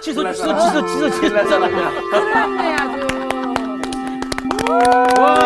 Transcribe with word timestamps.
취소, 0.00 0.32
취소, 0.32 0.58
취소, 0.58 0.86
취소, 0.86 1.10
취소. 1.10 1.34
났잖아요. 1.34 2.10
끝났네 2.10 2.74
아주. 2.74 3.06
와. 5.20 5.44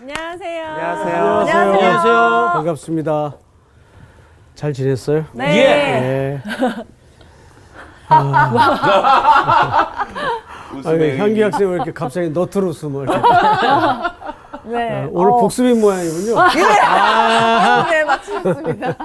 안녕하세요. 0.00 0.66
안녕하세요. 0.66 1.24
안녕하세요. 1.74 2.50
반갑습니다. 2.54 3.34
잘 4.54 4.72
지냈어요? 4.72 5.26
네. 5.34 5.46
네. 5.46 6.42
웃음의 10.74 11.10
아니, 11.10 11.18
향기 11.18 11.32
의미. 11.32 11.42
학생 11.42 11.68
왜 11.68 11.74
이렇게 11.74 11.92
갑자기 11.92 12.30
너트로 12.30 12.68
웃음을? 12.68 13.06
네. 14.72 15.04
아, 15.04 15.08
오늘 15.12 15.30
어, 15.32 15.36
복습인 15.38 15.80
모양이군요. 15.80 16.34
네 17.90 18.04
맞습니다. 18.04 18.96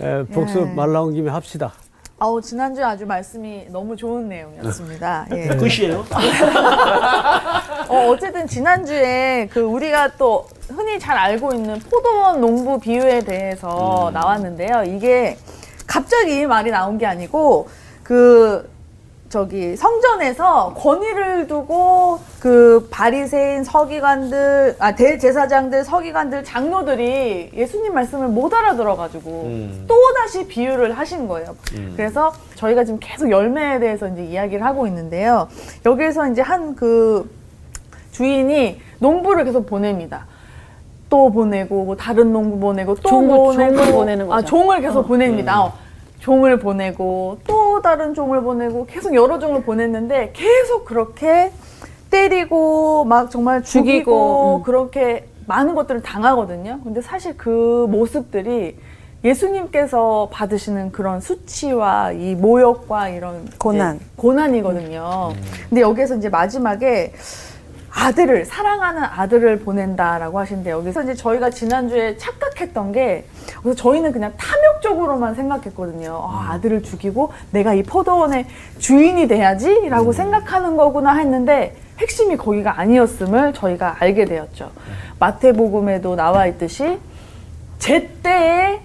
예, 0.00 0.24
복습 0.32 0.68
말 0.74 0.92
나온 0.92 1.12
김에 1.14 1.30
합시다. 1.30 1.72
아우 2.20 2.40
지난주에 2.42 2.82
아주 2.82 3.06
말씀이 3.06 3.66
너무 3.70 3.96
좋은 3.96 4.28
내용이었습니다. 4.28 5.26
예. 5.34 5.46
끝이에요? 5.48 6.04
어, 7.88 8.08
어쨌든 8.08 8.46
지난주에 8.46 9.48
그 9.52 9.60
우리가 9.60 10.16
또 10.16 10.46
흔히 10.68 10.98
잘 10.98 11.16
알고 11.16 11.54
있는 11.54 11.78
포도원 11.78 12.40
농부 12.40 12.80
비유에 12.80 13.20
대해서 13.20 14.10
나왔는데요. 14.12 14.82
이게 14.86 15.38
갑자기 15.86 16.40
이 16.40 16.46
말이 16.46 16.72
나온 16.72 16.98
게 16.98 17.06
아니고 17.06 17.68
그 18.02 18.68
저기 19.28 19.76
성전에서 19.76 20.72
권위를 20.74 21.46
두고 21.48 22.18
그 22.40 22.88
바리새인 22.90 23.62
서기관들 23.62 24.76
아 24.78 24.94
대제사장들 24.94 25.84
서기관들 25.84 26.44
장로들이 26.44 27.50
예수님 27.54 27.92
말씀을 27.92 28.28
못 28.28 28.54
알아들어 28.54 28.96
가지고 28.96 29.42
음. 29.46 29.84
또 29.86 29.94
다시 30.14 30.46
비유를 30.46 30.92
하신 30.96 31.28
거예요. 31.28 31.54
그래서 31.94 32.32
저희가 32.54 32.84
지금 32.84 32.98
계속 33.02 33.30
열매에 33.30 33.80
대해서 33.80 34.08
이제 34.08 34.24
이야기를 34.24 34.64
하고 34.64 34.86
있는데요. 34.86 35.48
여기에서 35.84 36.26
이제 36.28 36.40
한 36.40 36.74
그 36.74 37.28
주인이 38.12 38.80
농부를 38.98 39.44
계속 39.44 39.66
보냅니다. 39.66 40.26
또 41.10 41.30
보내고 41.30 41.84
뭐 41.84 41.96
다른 41.96 42.32
농부 42.32 42.58
보내고 42.58 42.94
또 42.96 43.08
종을- 43.10 43.36
보내고 43.36 43.76
종을 43.76 43.92
보내는 43.92 44.26
아 44.32 44.36
거죠. 44.36 44.46
종을 44.46 44.80
계속 44.80 45.06
보냅니다. 45.06 45.62
어, 45.64 45.72
종을 46.20 46.58
보내고 46.58 47.38
또 47.46 47.57
다른 47.82 48.14
종을 48.14 48.42
보내고 48.42 48.86
계속 48.86 49.14
여러 49.14 49.38
종을 49.38 49.62
보냈는데 49.62 50.32
계속 50.32 50.84
그렇게 50.84 51.52
때리고 52.10 53.04
막 53.04 53.30
정말 53.30 53.62
죽이고, 53.62 53.88
죽이고, 53.90 54.56
음. 54.56 54.62
그렇게 54.62 55.28
많은 55.46 55.74
것들을 55.74 56.02
당하거든요. 56.02 56.80
근데 56.84 57.00
사실 57.00 57.36
그 57.36 57.86
모습들이 57.90 58.76
예수님께서 59.24 60.28
받으시는 60.30 60.92
그런 60.92 61.20
수치와 61.20 62.12
이 62.12 62.34
모욕과 62.34 63.08
이런 63.08 63.48
고난. 63.58 63.98
고난이거든요. 64.16 65.32
근데 65.68 65.80
여기에서 65.80 66.16
이제 66.16 66.28
마지막에 66.28 67.12
아들을 67.98 68.44
사랑하는 68.44 69.02
아들을 69.02 69.58
보낸다라고 69.60 70.38
하신데 70.38 70.70
여기서 70.70 71.02
이제 71.02 71.14
저희가 71.14 71.50
지난주에 71.50 72.16
착각했던 72.16 72.92
게 72.92 73.24
그래서 73.60 73.74
저희는 73.76 74.12
그냥 74.12 74.32
탐욕적으로만 74.36 75.34
생각했거든요. 75.34 76.12
아, 76.12 76.50
아들을 76.52 76.84
죽이고 76.84 77.32
내가 77.50 77.74
이 77.74 77.82
포도원의 77.82 78.46
주인이 78.78 79.26
돼야지라고 79.26 80.12
생각하는 80.12 80.76
거구나 80.76 81.16
했는데 81.16 81.76
핵심이 81.98 82.36
거기가 82.36 82.78
아니었음을 82.78 83.52
저희가 83.54 83.96
알게 83.98 84.26
되었죠. 84.26 84.70
마태복음에도 85.18 86.14
나와 86.14 86.46
있듯이 86.46 87.00
제 87.80 88.08
때에 88.22 88.80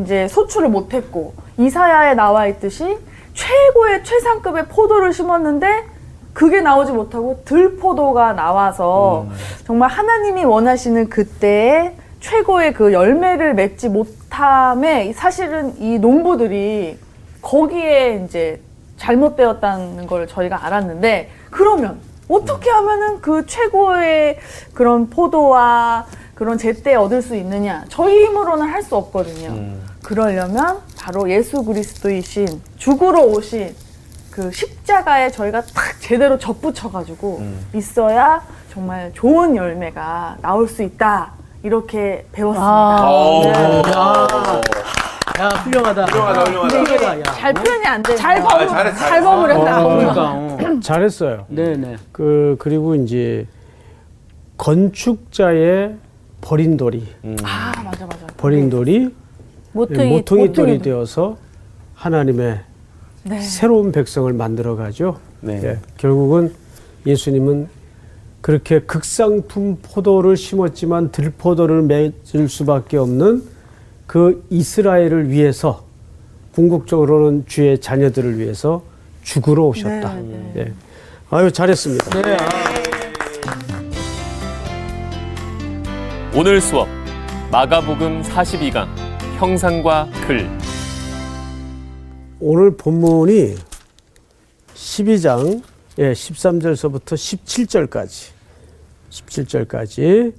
이제 0.00 0.28
소출을 0.28 0.70
못했고 0.70 1.34
이사야에 1.58 2.14
나와 2.14 2.46
있듯이 2.46 2.98
최고의 3.34 4.02
최상급의 4.04 4.68
포도를 4.68 5.12
심었는데 5.12 5.95
그게 6.36 6.60
나오지 6.60 6.92
못하고 6.92 7.40
들포도가 7.46 8.34
나와서 8.34 9.26
정말 9.66 9.88
하나님이 9.88 10.44
원하시는 10.44 11.08
그때에 11.08 11.96
최고의 12.20 12.74
그 12.74 12.92
열매를 12.92 13.54
맺지 13.54 13.88
못함에 13.88 15.14
사실은 15.14 15.72
이 15.80 15.98
농부들이 15.98 16.98
거기에 17.40 18.22
이제 18.26 18.60
잘못되었다는 18.98 20.06
걸 20.06 20.26
저희가 20.26 20.66
알았는데 20.66 21.30
그러면 21.50 22.00
어떻게 22.28 22.68
하면은 22.68 23.22
그 23.22 23.46
최고의 23.46 24.36
그런 24.74 25.08
포도와 25.08 26.04
그런 26.34 26.58
제때 26.58 26.96
얻을 26.96 27.22
수 27.22 27.34
있느냐? 27.36 27.84
저희 27.88 28.26
힘으로는 28.26 28.66
할 28.68 28.82
수 28.82 28.94
없거든요. 28.94 29.78
그러려면 30.02 30.80
바로 30.98 31.30
예수 31.30 31.64
그리스도이신 31.64 32.46
죽으러 32.76 33.20
오신 33.22 33.85
그 34.36 34.52
십자가에 34.52 35.30
저희가 35.30 35.62
딱 35.62 35.98
제대로 35.98 36.38
접붙여가지고 36.38 37.42
있어야 37.74 38.42
정말 38.70 39.10
좋은 39.14 39.56
열매가 39.56 40.36
나올 40.42 40.68
수 40.68 40.82
있다 40.82 41.32
이렇게 41.62 42.26
배웠습니다. 42.32 43.10
오. 43.10 43.40
네. 43.44 43.48
야, 43.50 44.28
야, 45.40 45.48
훌륭하다. 45.48 46.04
훌륭하다, 46.04 46.44
훌륭하다. 46.44 47.18
야. 47.20 47.22
잘 47.22 47.54
표현이 47.54 47.86
안 47.86 48.02
되네요. 48.02 48.18
잘 48.18 48.36
아, 48.38 48.42
버무 48.46 48.68
잘했어, 48.68 48.98
잘. 48.98 49.22
버무렸다. 49.22 49.86
어, 49.86 49.96
그러니까. 49.96 50.32
어. 50.32 50.80
잘했어요. 50.82 51.46
네네. 51.48 51.96
그 52.12 52.56
그리고 52.58 52.94
이제 52.94 53.46
건축자의 54.58 55.96
버린 56.42 56.76
돌이 56.76 57.06
아 57.42 57.72
맞아 57.82 58.04
맞아. 58.06 58.26
버린 58.36 58.68
돌이 58.68 59.14
모퉁이 59.72 60.10
모퉁이 60.10 60.52
돌이 60.52 60.78
되어서 60.80 61.38
하나님의 61.94 62.60
네. 63.28 63.40
새로운 63.40 63.90
백성을 63.92 64.32
만들어 64.32 64.76
가죠. 64.76 65.18
네. 65.40 65.60
예, 65.62 65.78
결국은 65.96 66.54
예수님은 67.06 67.68
그렇게 68.40 68.80
극상품 68.80 69.78
포도를 69.82 70.36
심었지만 70.36 71.10
들포도를 71.10 71.82
맺을 71.82 72.48
수밖에 72.48 72.96
없는 72.96 73.42
그 74.06 74.46
이스라엘을 74.50 75.30
위해서 75.30 75.84
궁극적으로는 76.54 77.44
주의 77.46 77.78
자녀들을 77.80 78.38
위해서 78.38 78.82
죽으러 79.22 79.64
오셨다. 79.64 80.14
네, 80.14 80.52
예. 80.56 80.72
아유 81.30 81.50
잘했습니다. 81.50 82.22
네. 82.22 82.36
오늘 86.36 86.60
수업 86.60 86.86
마가복음 87.50 88.22
42강 88.22 88.86
형상과 89.38 90.08
글 90.26 90.48
오늘 92.38 92.76
본문이 92.76 93.54
12장 94.74 95.62
예, 95.96 96.12
13절서부터 96.12 97.14
17절까지 97.14 98.32
17절까지 99.08 100.34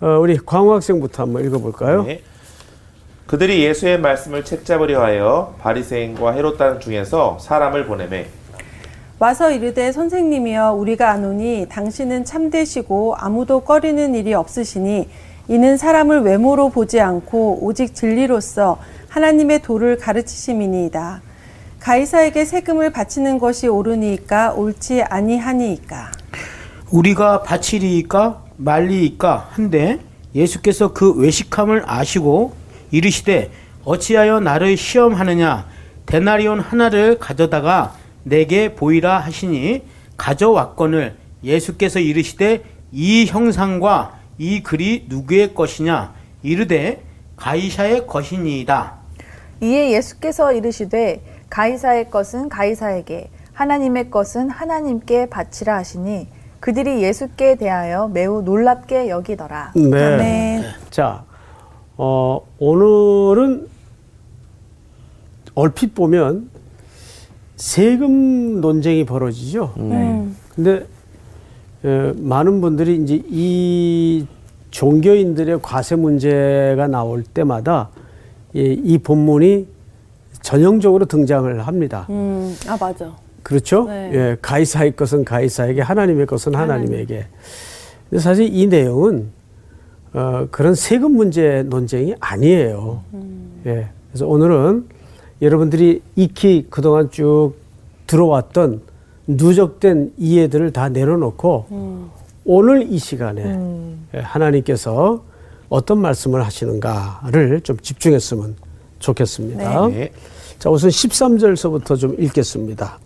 어, 0.00 0.18
우리 0.20 0.38
광호 0.38 0.74
학생부터 0.74 1.24
한번 1.24 1.44
읽어볼까요? 1.44 2.04
네. 2.04 2.22
그들이 3.26 3.64
예수의 3.64 3.98
말씀을 3.98 4.44
책잡으려 4.44 5.02
하여 5.02 5.56
바리새인과 5.58 6.34
헤롯 6.34 6.56
당 6.56 6.78
중에서 6.78 7.38
사람을 7.40 7.86
보내매 7.86 8.28
와서 9.18 9.50
이르되 9.50 9.90
선생님이여 9.90 10.74
우리가 10.74 11.10
아노니 11.10 11.66
당신은 11.68 12.24
참되시고 12.26 13.16
아무도 13.16 13.60
꺼리는 13.60 14.14
일이 14.14 14.34
없으시니 14.34 15.08
이는 15.48 15.76
사람을 15.76 16.20
외모로 16.20 16.68
보지 16.68 17.00
않고 17.00 17.58
오직 17.62 17.94
진리로서 17.94 18.78
하나님의 19.14 19.62
도를 19.62 19.96
가르치심이니이다. 19.96 21.22
가이사에게 21.78 22.44
세금을 22.44 22.90
바치는 22.90 23.38
것이 23.38 23.68
옳으니이까 23.68 24.54
옳지 24.54 25.02
아니하니이까. 25.02 26.10
우리가 26.90 27.44
바치리이까 27.44 28.42
말리이까 28.56 29.50
한데 29.52 30.00
예수께서 30.34 30.92
그 30.92 31.12
외식함을 31.12 31.84
아시고 31.86 32.54
이르시되 32.90 33.52
어찌하여 33.84 34.40
나를 34.40 34.76
시험하느냐 34.76 35.68
데나리온 36.06 36.58
하나를 36.58 37.20
가져다가 37.20 37.94
내게 38.24 38.74
보이라 38.74 39.20
하시니 39.20 39.82
가져왔거늘 40.16 41.14
예수께서 41.44 42.00
이르시되 42.00 42.64
이 42.90 43.26
형상과 43.26 44.18
이 44.38 44.64
글이 44.64 45.06
누구의 45.08 45.54
것이냐 45.54 46.14
이르되 46.42 47.04
가이사의 47.36 48.08
것이니이다. 48.08 49.03
이에 49.64 49.92
예수께서 49.92 50.52
이르시되 50.52 51.22
가이사의 51.48 52.10
것은 52.10 52.50
가이사에게 52.50 53.30
하나님의 53.54 54.10
것은 54.10 54.50
하나님께 54.50 55.30
바치라 55.30 55.76
하시니 55.76 56.28
그들이 56.60 57.02
예수께 57.02 57.54
대하여 57.54 58.08
매우 58.08 58.42
놀랍게 58.42 59.08
여기더라. 59.08 59.72
네. 59.74 60.14
아멘. 60.14 60.62
자, 60.90 61.24
어, 61.96 62.40
오늘은 62.58 63.68
얼핏 65.54 65.94
보면 65.94 66.50
세금 67.56 68.60
논쟁이 68.60 69.06
벌어지죠. 69.06 69.72
음. 69.78 70.36
근데 70.54 70.86
에, 71.84 72.12
많은 72.16 72.60
분들이 72.60 72.96
이제 72.96 73.22
이 73.28 74.26
종교인들의 74.70 75.60
과세 75.62 75.96
문제가 75.96 76.86
나올 76.88 77.22
때마다 77.22 77.90
이, 78.54 78.80
이 78.84 78.98
본문이 78.98 79.66
전형적으로 80.40 81.04
등장을 81.06 81.66
합니다. 81.66 82.06
음, 82.10 82.56
아 82.68 82.76
맞아. 82.80 83.12
그렇죠? 83.42 83.84
네. 83.84 84.10
예, 84.14 84.36
가이사의 84.40 84.96
것은 84.96 85.24
가이사에게, 85.24 85.82
하나님의 85.82 86.26
것은 86.26 86.54
하나님에게. 86.54 87.26
근데 88.08 88.22
사실 88.22 88.48
이 88.54 88.66
내용은 88.66 89.28
어, 90.14 90.46
그런 90.50 90.74
세금 90.74 91.12
문제 91.12 91.62
논쟁이 91.64 92.14
아니에요. 92.20 93.02
예, 93.66 93.88
그래서 94.10 94.26
오늘은 94.26 94.86
여러분들이 95.42 96.00
익히 96.16 96.68
그동안 96.70 97.10
쭉 97.10 97.54
들어왔던 98.06 98.80
누적된 99.26 100.12
이해들을 100.16 100.72
다 100.72 100.88
내려놓고 100.88 101.66
오늘 102.44 102.90
이 102.90 102.98
시간에 102.98 103.42
예, 104.14 104.18
하나님께서 104.20 105.22
어떤 105.68 105.98
말씀을 105.98 106.44
하시는가를 106.44 107.60
좀 107.62 107.78
집중했으면 107.78 108.56
좋겠습니다. 108.98 109.88
네. 109.88 110.12
자, 110.58 110.70
우선 110.70 110.90
13절서부터 110.90 111.98
좀 111.98 112.16
읽겠습니다. 112.18 112.98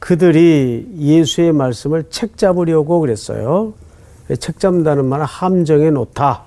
그들이 0.00 0.86
예수의 0.98 1.52
말씀을 1.52 2.04
책 2.10 2.36
잡으려고 2.36 3.00
그랬어요. 3.00 3.74
책 4.38 4.60
잡는다는 4.60 5.06
말은 5.06 5.24
함정에 5.24 5.90
놓다. 5.90 6.44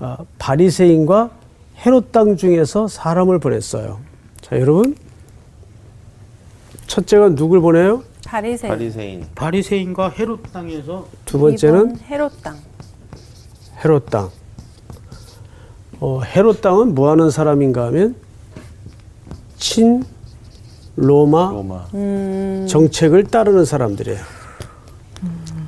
어, 0.00 0.16
바리새인과 0.38 1.30
헤롯 1.84 2.12
땅 2.12 2.36
중에서 2.36 2.88
사람을 2.88 3.38
보냈어요. 3.38 4.00
자, 4.40 4.60
여러분. 4.60 4.96
첫째가 6.86 7.30
누굴 7.34 7.60
보내요? 7.60 8.02
바리새인. 8.24 8.70
바리새인. 8.72 9.26
바리새인과 9.34 10.10
헤롯 10.10 10.52
땅에서 10.52 11.06
두 11.24 11.38
번째는 11.38 11.98
헤롯 12.08 12.42
땅. 12.42 12.56
헤롯 13.84 14.06
땅. 14.06 14.30
어, 16.00 16.20
헤롯 16.22 16.60
땅은 16.60 16.94
뭐 16.94 17.10
하는 17.10 17.30
사람인가 17.30 17.86
하면 17.86 18.14
친 19.56 20.04
로마, 20.96 21.50
로마. 21.50 21.86
정책을 22.66 23.24
따르는 23.24 23.64
사람들이에요. 23.64 24.18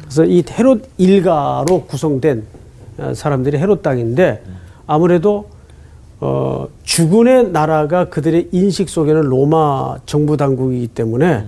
그래서 0.02 0.24
이 0.24 0.42
헤롯 0.50 0.88
일가로 0.96 1.84
구성된 1.86 2.44
어, 2.98 3.12
사람들이 3.14 3.58
헤롯 3.58 3.82
땅인데 3.82 4.42
아무래도 4.86 5.50
어, 6.20 6.66
주군의 6.82 7.50
나라가 7.50 8.08
그들의 8.08 8.48
인식 8.52 8.88
속에는 8.88 9.22
로마 9.22 9.98
정부 10.06 10.36
당국이기 10.36 10.88
때문에 10.88 11.44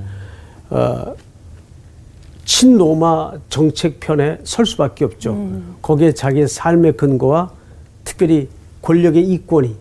어, 0.70 1.14
친로마 2.50 3.30
정책 3.48 4.00
편에 4.00 4.38
설 4.42 4.66
수밖에 4.66 5.04
없죠. 5.04 5.62
거기에 5.82 6.12
자기의 6.12 6.48
삶의 6.48 6.96
근거와 6.96 7.52
특별히 8.02 8.48
권력의 8.82 9.22
이권이 9.22 9.76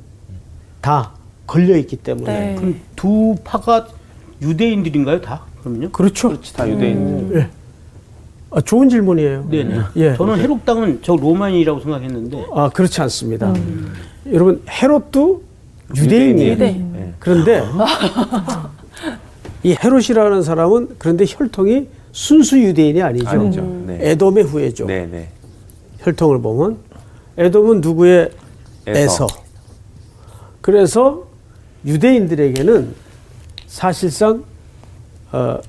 다 0.80 1.14
걸려 1.48 1.76
있기 1.78 1.96
때문에 1.96 2.32
네. 2.32 2.56
그럼 2.56 2.80
두 2.96 3.36
파가 3.44 3.88
유대인들인가요 4.44 5.20
다? 5.20 5.42
그럼요? 5.64 5.90
그렇죠. 5.90 6.28
그렇지 6.28 6.54
다 6.54 6.70
유대인. 6.70 7.32
예. 7.34 7.50
아, 8.52 8.62
좋은 8.62 8.88
질문이에요. 8.88 9.48
네네. 9.50 9.80
예. 9.96 10.16
저는 10.16 10.38
헤롯 10.40 10.64
땅은 10.64 11.00
저 11.02 11.16
로마인이라고 11.16 11.80
생각했는데 11.80 12.46
아 12.54 12.70
그렇지 12.70 13.02
않습니다. 13.02 13.52
여러분 14.32 14.62
헤롯도 14.70 15.42
유대인이에요. 15.96 16.52
유대인. 16.52 16.94
네. 16.94 17.14
그런데 17.18 17.64
이 19.64 19.76
헤롯이라는 19.84 20.44
사람은 20.44 20.98
그런데 21.00 21.26
혈통이 21.28 21.88
순수 22.12 22.60
유대인이 22.60 23.02
아니죠. 23.02 23.30
아니죠. 23.30 23.62
네. 23.86 23.98
에돔의 24.12 24.44
후예죠. 24.46 24.86
네, 24.86 25.06
네. 25.06 25.30
혈통을 26.00 26.42
보면 26.42 26.78
에돔은 27.38 27.82
누구의 27.82 28.32
에서. 28.88 29.00
에서. 29.00 29.28
그래서 30.62 31.28
유대인들에게는 31.86 32.94
사실상 33.68 34.44
어, 35.32 35.60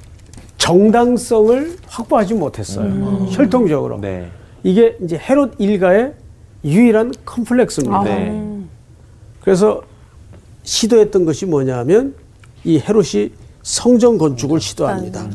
정당성을 0.58 1.76
확보하지 1.86 2.34
못했어요. 2.34 3.26
혈통적으로. 3.30 4.00
네. 4.00 4.30
이게 4.62 4.96
이제 5.02 5.18
헤롯 5.18 5.54
일가의 5.58 6.14
유일한 6.64 7.12
컴플렉스입니다. 7.24 8.02
네. 8.04 8.60
그래서 9.40 9.82
시도했던 10.62 11.24
것이 11.24 11.46
뭐냐면 11.46 12.14
이 12.64 12.78
헤롯이 12.78 13.32
성전 13.62 14.18
건축을 14.18 14.60
시도합니다. 14.60 15.28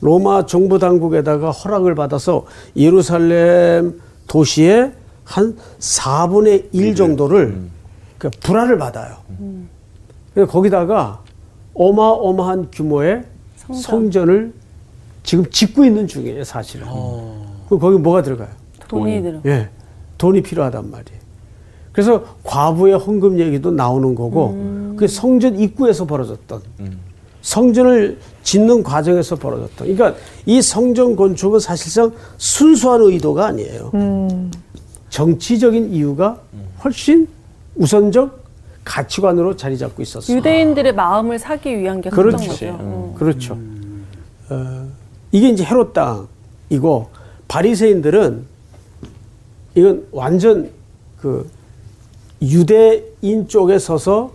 로마 0.00 0.46
정부 0.46 0.78
당국에다가 0.78 1.50
허락을 1.50 1.94
받아서 1.94 2.46
예루살렘 2.76 4.00
도시의 4.26 4.92
한 5.24 5.56
4분의 5.78 6.68
1 6.72 6.94
정도를 6.94 7.60
그 8.18 8.30
불화를 8.40 8.78
받아요. 8.78 9.16
그래서 10.34 10.50
거기다가 10.50 11.22
어마어마한 11.74 12.68
규모의 12.72 13.24
성전. 13.72 14.28
을 14.28 14.52
지금 15.22 15.48
짓고 15.50 15.84
있는 15.84 16.06
중이에요, 16.06 16.44
사실은. 16.44 16.86
그 17.68 17.78
거기 17.78 17.98
뭐가 17.98 18.22
들어가요? 18.22 18.48
돈이 18.88 19.22
들어. 19.22 19.40
예, 19.46 19.68
돈이 20.18 20.42
필요하단 20.42 20.90
말이에요. 20.90 21.20
그래서 21.92 22.24
과부의 22.42 22.98
헌금 22.98 23.38
얘기도 23.38 23.70
나오는 23.70 24.14
거고, 24.14 24.94
그 24.96 25.06
성전 25.06 25.58
입구에서 25.58 26.06
벌어졌던, 26.06 26.62
성전을 27.42 28.18
짓는 28.42 28.82
과정에서 28.82 29.36
벌어졌던. 29.36 29.94
그러니까 29.94 30.18
이 30.46 30.60
성전 30.62 31.16
건축은 31.16 31.60
사실상 31.60 32.12
순수한 32.38 33.02
의도가 33.02 33.46
아니에요. 33.46 33.92
정치적인 35.10 35.92
이유가 35.92 36.40
훨씬 36.84 37.26
우선적 37.76 38.40
가치관으로 38.84 39.56
자리 39.56 39.76
잡고 39.78 40.02
있었어요. 40.02 40.36
유대인들의 40.36 40.94
마음을 40.94 41.38
사기 41.38 41.78
위한 41.78 42.00
게 42.00 42.10
그렇죠. 42.10 42.48
거죠. 42.48 42.76
어. 42.78 43.14
그렇죠. 43.18 43.58
어, 44.48 44.88
이게 45.32 45.48
이제 45.48 45.64
헤롯 45.64 45.92
땅이고 45.92 47.08
바리새인들은 47.46 48.44
이건 49.74 50.06
완전 50.10 50.70
그 51.20 51.48
유대인 52.42 53.46
쪽에 53.48 53.78
서서 53.78 54.32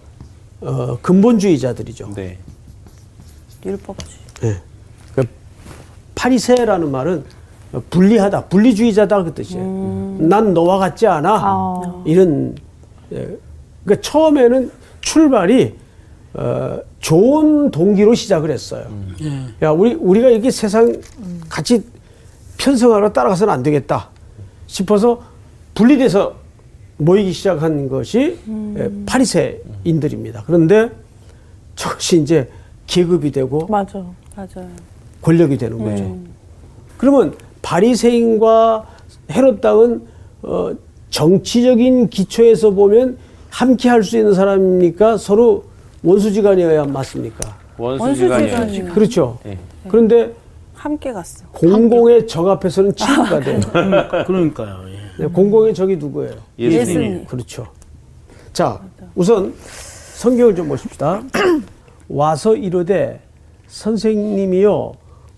어, 0.61 0.97
근본주의자들이죠. 1.01 2.11
네. 2.15 2.37
율법주의. 3.65 4.17
예. 4.43 4.61
그 5.15 5.23
파리새라는 6.13 6.91
말은 6.91 7.23
분리하다, 7.89 8.45
분리주의자다 8.45 9.23
그 9.23 9.33
뜻이에요. 9.33 10.17
난 10.19 10.53
너와 10.53 10.77
같지 10.77 11.07
않아. 11.07 11.29
아. 11.33 12.03
이런 12.05 12.55
예. 13.11 13.37
그러니까 13.83 14.01
처음에는 14.01 14.71
출발이 15.01 15.75
어, 16.33 16.79
좋은 16.99 17.71
동기로 17.71 18.13
시작을 18.13 18.51
했어요. 18.51 18.87
야, 19.61 19.69
우리 19.71 19.93
우리가 19.93 20.29
이렇게 20.29 20.51
세상 20.51 21.01
같이 21.47 21.83
편성하러 22.57 23.13
따라가서는 23.13 23.53
안 23.53 23.63
되겠다 23.63 24.09
싶어서 24.67 25.21
분리돼서 25.75 26.35
모이기 26.97 27.31
시작한 27.31 27.87
것이 27.89 28.39
예, 28.77 28.91
파리새인들입니다. 29.05 30.43
그런데 30.45 30.89
저것이 31.75 32.21
이제 32.21 32.49
계급이 32.87 33.31
되고 33.31 33.65
맞아. 33.67 34.03
맞아요. 34.35 34.67
권력이 35.21 35.57
되는 35.57 35.77
거죠. 35.77 36.17
그러면 36.97 37.35
바리새인과 37.61 38.85
헤롯 39.31 39.61
땅은 39.61 40.01
어, 40.43 40.71
정치적인 41.09 42.09
기초에서 42.09 42.71
보면 42.71 43.17
함께 43.49 43.89
할 43.89 44.03
수 44.03 44.17
있는 44.17 44.33
사람입니까? 44.33 45.17
서로 45.17 45.63
원수지간이어야 46.03 46.85
맞습니까? 46.85 47.55
원수지간이에요. 47.77 48.53
원수지간이요. 48.59 48.93
그렇죠. 48.93 49.39
네. 49.43 49.57
그런데 49.87 50.33
함께 50.75 51.11
갔어. 51.11 51.45
공공의 51.53 52.27
적 52.27 52.47
앞에서는 52.47 52.93
친구가 52.95 53.39
돼요. 53.39 53.59
그러니까요. 54.27 54.81
예. 54.89 55.23
네, 55.23 55.27
공공의 55.27 55.73
적이 55.73 55.95
누구예요? 55.97 56.33
예수님. 56.59 57.25
그렇죠. 57.25 57.65
자, 58.53 58.79
우선 59.15 59.53
성경을 60.15 60.53
좀 60.55 60.67
보십시다. 60.67 61.23
와서 62.09 62.55
이르되 62.55 63.19
선생님이요 63.67 64.93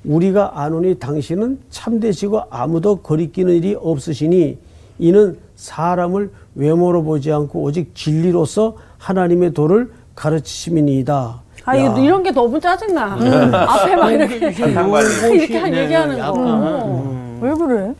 우리가 0.06 0.62
아노니 0.62 0.96
당신은 1.00 1.60
참되시고 1.70 2.44
아무도 2.50 2.98
거리끼는 2.98 3.54
일이 3.54 3.76
없으시니 3.80 4.58
이는 5.00 5.38
사람을 5.56 6.32
외모로 6.56 7.04
보지 7.04 7.32
않고 7.32 7.62
오직 7.62 7.94
진리로서 7.96 8.76
하나님의 8.98 9.54
도를 9.54 9.92
가르치심이니이다. 10.16 11.42
아, 11.66 11.76
이거 11.76 12.00
이런 12.00 12.24
게 12.24 12.32
너무 12.32 12.60
짜증나. 12.60 13.18
앞에 13.54 13.96
막 13.96 14.12
이렇게, 14.12 14.52
상관이. 14.52 15.06
이렇게 15.36 15.58
한 15.58 15.74
얘기하는 15.74 16.18
거. 16.18 16.34
어. 16.36 17.40
왜 17.42 17.54
그래? 17.54 17.94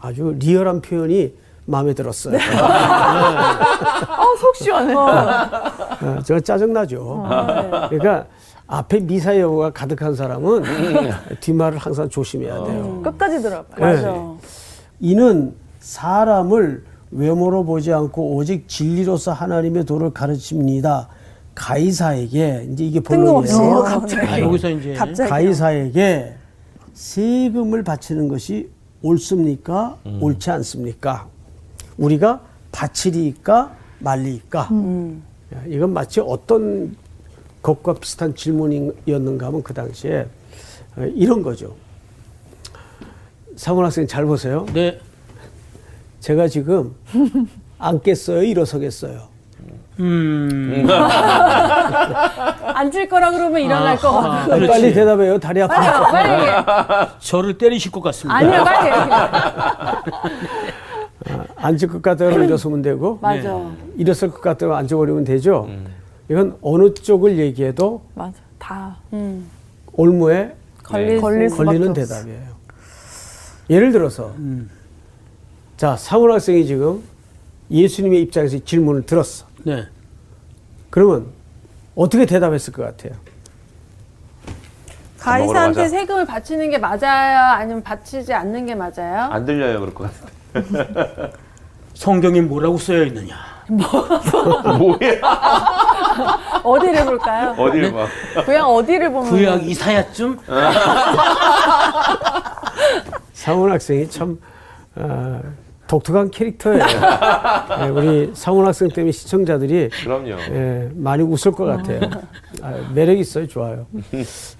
아주 0.00 0.36
리얼한 0.38 0.82
표현이 0.82 1.32
마음에 1.64 1.94
들었어요. 1.94 2.36
아, 2.60 4.26
속 4.38 4.56
시원해. 4.56 4.94
어, 4.94 5.08
제가 6.24 6.40
짜증나죠. 6.40 7.24
그러니까 7.90 8.26
앞에 8.66 9.00
미사여가 9.00 9.70
가득한 9.70 10.14
사람은 10.14 10.62
뒷말을 11.40 11.78
항상 11.78 12.08
조심해야 12.08 12.64
돼요. 12.64 13.00
끝까지 13.02 13.42
들어봐. 13.42 13.76
네. 13.78 14.36
이는 15.00 15.54
사람을 15.80 16.84
외모로 17.10 17.64
보지 17.64 17.92
않고 17.92 18.34
오직 18.36 18.68
진리로서 18.68 19.32
하나님의 19.32 19.84
도를 19.84 20.10
가르칩니다. 20.10 21.08
가이사에게 21.54 22.68
이제 22.72 22.84
이게 22.84 23.00
본론이에요. 23.00 23.82
갑자기 23.84 24.26
아, 24.26 24.40
여기서 24.40 24.70
이제 24.70 24.94
갑자기 24.94 25.30
가이사에게 25.30 26.34
세금을 26.94 27.84
바치는 27.84 28.28
것이 28.28 28.70
옳습니까? 29.02 29.96
옳지 30.20 30.50
않습니까? 30.50 31.26
우리가 31.98 32.40
바치리까 32.72 33.72
말리까? 34.00 34.60
야, 34.60 34.68
이건 35.66 35.92
마치 35.92 36.20
어떤 36.20 36.96
것과 37.62 37.94
비슷한 37.94 38.34
질문이었는가 38.34 39.46
하면 39.46 39.62
그 39.62 39.72
당시에 39.74 40.26
어, 40.96 41.02
이런 41.14 41.42
거죠. 41.42 41.74
상원 43.56 43.84
학생 43.86 44.06
잘 44.06 44.24
보세요. 44.26 44.66
네. 44.72 44.98
제가 46.20 46.48
지금 46.48 46.94
앉겠어요? 47.78 48.42
일어서겠어요? 48.42 49.34
음. 50.00 50.86
앉을 52.74 53.08
거라 53.08 53.30
그러면 53.30 53.60
일어날 53.60 53.96
것 53.96 54.10
같아. 54.10 54.42
아, 54.42 54.46
그렇지. 54.46 54.66
빨리 54.66 54.92
대답해요. 54.92 55.38
다리 55.38 55.62
아프니까. 55.62 56.10
빨리. 56.10 57.08
저를 57.20 57.56
때리실 57.56 57.92
것 57.92 58.00
같습니다. 58.02 58.36
아니요, 58.36 58.64
빨리. 58.64 58.90
앉을 61.64 61.88
것 61.88 62.02
같다면 62.02 62.44
일어서면 62.44 62.82
되고 62.82 63.18
맞아. 63.22 63.70
일어설 63.96 64.30
것 64.30 64.40
같다면 64.40 64.76
앉아버리면 64.76 65.24
되죠. 65.24 65.68
이건 66.28 66.56
어느 66.62 66.92
쪽을 66.92 67.38
얘기해도 67.38 68.02
맞아. 68.14 68.34
다 68.58 68.96
음. 69.12 69.48
올무에 69.92 70.54
걸릴 70.82 71.20
걸릴 71.20 71.48
수- 71.48 71.56
수밖에 71.56 71.78
걸리는. 71.78 71.92
대답이에요. 71.94 72.54
예를 73.70 73.92
들어서 73.92 74.34
자 75.78 75.96
상훈 75.96 76.30
학생이 76.32 76.66
지금 76.66 77.02
예수님의 77.70 78.20
입장에서 78.22 78.58
질문을 78.58 79.06
들었어. 79.06 79.46
네. 79.64 79.84
그러면 80.90 81.26
어떻게 81.94 82.26
대답했을 82.26 82.72
것 82.74 82.82
같아요? 82.82 83.14
가이사한테. 85.18 85.88
세금을 85.88 86.26
바치는 86.26 86.68
게 86.70 86.76
맞아요? 86.78 87.38
아니면 87.54 87.82
바치지 87.82 88.34
않는 88.34 88.66
게 88.66 88.74
맞아요? 88.74 89.30
안 89.30 89.46
들려요 89.46 89.80
그럴 89.80 89.94
것 89.94 90.10
같은데. 90.52 91.32
성경에 91.94 92.40
뭐라고 92.40 92.76
쓰여 92.78 93.04
있느냐? 93.04 93.36
뭐야? 93.66 95.20
어디를 96.62 97.04
볼까요? 97.06 97.54
어디를 97.58 97.92
봐? 97.92 98.06
그냥 98.44 98.66
어디를 98.68 99.10
보면 99.10 99.30
구약 99.30 99.66
이사야쯤? 99.66 100.38
상훈 103.32 103.70
학생이 103.72 104.08
참 104.10 104.38
어, 104.96 105.40
독특한 105.86 106.30
캐릭터예요. 106.30 106.84
예, 107.82 107.88
우리 107.88 108.30
상훈 108.34 108.66
학생 108.66 108.88
때문에 108.88 109.12
시청자들이 109.12 109.90
그럼요. 110.02 110.30
예, 110.50 110.90
많이 110.94 111.22
웃을 111.22 111.52
것 111.52 111.64
같아요. 111.64 112.00
아, 112.62 112.72
매력 112.94 113.18
있어요, 113.18 113.46
좋아요. 113.46 113.86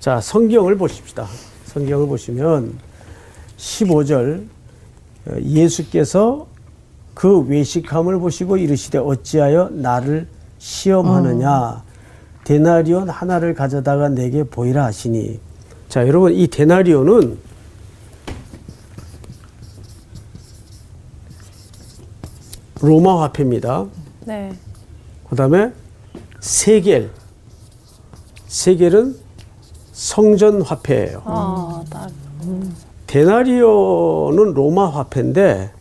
자, 0.00 0.20
성경을 0.20 0.76
보십시다. 0.76 1.26
성경을 1.66 2.06
보시면 2.06 2.78
15절 3.56 4.44
어, 5.26 5.36
예수께서 5.40 6.46
그 7.14 7.40
외식함을 7.40 8.18
보시고 8.18 8.56
이르시되 8.56 8.98
어찌하여 8.98 9.70
나를 9.72 10.26
시험하느냐 10.58 11.82
데나리온 12.44 13.08
하나를 13.08 13.54
가져다가 13.54 14.08
내게 14.08 14.42
보이라 14.42 14.84
하시니 14.84 15.40
자 15.88 16.06
여러분 16.06 16.32
이 16.32 16.46
데나리온은 16.46 17.38
로마 22.80 23.22
화폐입니다. 23.22 23.86
네. 24.26 24.52
그 25.28 25.36
다음에 25.36 25.72
세겔. 26.40 27.10
세겔은 28.46 29.16
성전 29.92 30.60
화폐예요. 30.60 31.22
아, 31.24 31.82
나 31.90 32.08
데나리오는 33.06 34.52
로마 34.52 34.88
화폐인데 34.90 35.72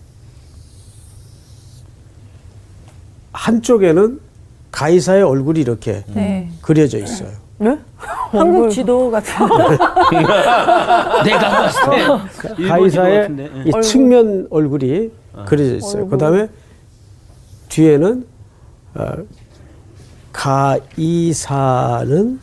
한쪽에는 3.33 4.19
가이사의 4.71 5.23
얼굴이 5.23 5.59
이렇게 5.59 6.03
네. 6.13 6.49
그려져 6.61 6.99
있어요. 6.99 7.29
네? 7.57 7.77
한국 8.31 8.69
지도 8.69 9.11
같은. 9.11 9.33
내가 11.25 11.49
봤을 11.49 11.81
때 11.91 11.97
지도 12.57 12.67
가이사의. 12.67 13.29
이 13.65 13.71
측면 13.81 14.47
얼굴이 14.49 15.11
그려져 15.45 15.75
있어요. 15.75 16.07
그 16.07 16.17
다음에 16.17 16.47
뒤에는 17.69 18.25
어, 18.95 19.11
가이사는 20.31 22.39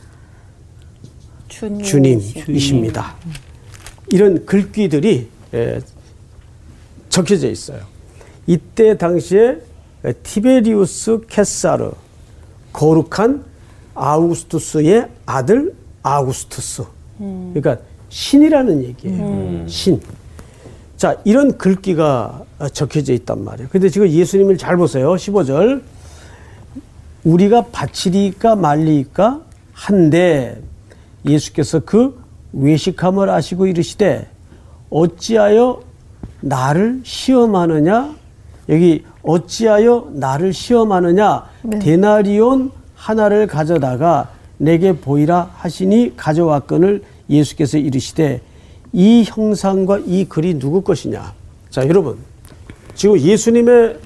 주님. 1.49 1.85
주님이십니다. 1.85 3.15
이런 4.09 4.45
글귀들이 4.47 5.29
예, 5.55 5.81
적혀져 7.09 7.49
있어요. 7.49 7.81
이때 8.47 8.97
당시에 8.97 9.59
티베리우스 10.23 11.21
캐사르 11.29 11.93
거룩한 12.73 13.45
아우구스투스의 13.95 15.09
아들 15.27 15.75
아우구스투스. 16.03 16.85
그러니까 17.19 17.79
신이라는 18.09 18.83
얘기예요. 18.85 19.69
신. 19.69 20.01
자, 20.97 21.17
이런 21.25 21.57
글귀가 21.59 22.45
적혀져 22.73 23.13
있단 23.15 23.45
말이에요. 23.45 23.69
근데 23.71 23.89
지금 23.89 24.09
예수님을 24.09 24.59
잘 24.59 24.77
보세요. 24.77 25.15
15절. 25.15 25.83
우리가 27.25 27.67
바치리까 27.67 28.57
말리까 28.57 29.43
한데 29.73 30.63
예수께서 31.27 31.81
그 31.81 32.23
외식함을 32.53 33.29
아시고 33.29 33.67
이르시되 33.67 34.27
어찌하여 34.89 35.83
나를 36.41 37.01
시험하느냐 37.05 38.15
여기 38.71 39.05
어찌하여 39.23 40.09
나를 40.13 40.53
시험하느냐 40.53 41.45
데나리온 41.81 42.71
하나를 42.95 43.47
가져다가 43.47 44.29
내게 44.59 44.93
보이라 44.93 45.51
하시니 45.57 46.15
가져왔건을 46.17 47.03
예수께서 47.29 47.79
이르시되 47.79 48.41
이 48.93 49.25
형상과 49.27 49.99
이 50.07 50.25
글이 50.25 50.59
누구 50.59 50.83
것이냐 50.83 51.33
자 51.69 51.87
여러분 51.89 52.17
지금 52.95 53.19
예수님의 53.19 53.99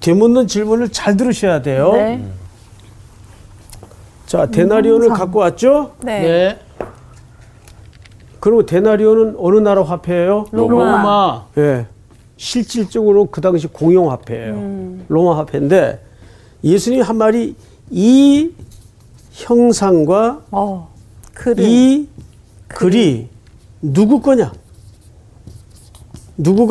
되묻는 0.00 0.46
질문을 0.46 0.88
잘 0.88 1.16
들으셔야 1.16 1.62
돼요 1.62 1.92
네. 1.92 2.24
자 4.26 4.46
데나리온을 4.46 5.10
갖고 5.10 5.40
왔죠 5.40 5.92
네. 6.02 6.20
네. 6.22 6.58
그리고 8.40 8.66
데나리온은 8.66 9.36
어느 9.38 9.58
나라 9.58 9.84
화폐예요? 9.84 10.46
로마. 10.50 11.44
예. 11.58 11.86
실질적으로 12.42 13.26
그 13.26 13.40
당시 13.40 13.68
공용 13.68 14.10
화폐예요. 14.10 14.98
로마 15.08 15.38
화폐인데 15.38 16.04
예수님 16.64 17.02
한 17.02 17.16
말이 17.16 17.54
이 17.88 18.50
형상과 19.30 20.42
어. 20.50 20.92
글을. 21.34 21.62
이 21.62 22.08
글이 22.66 23.28
누구 23.80 24.20
거냐? 24.20 24.52
누구 26.36 26.66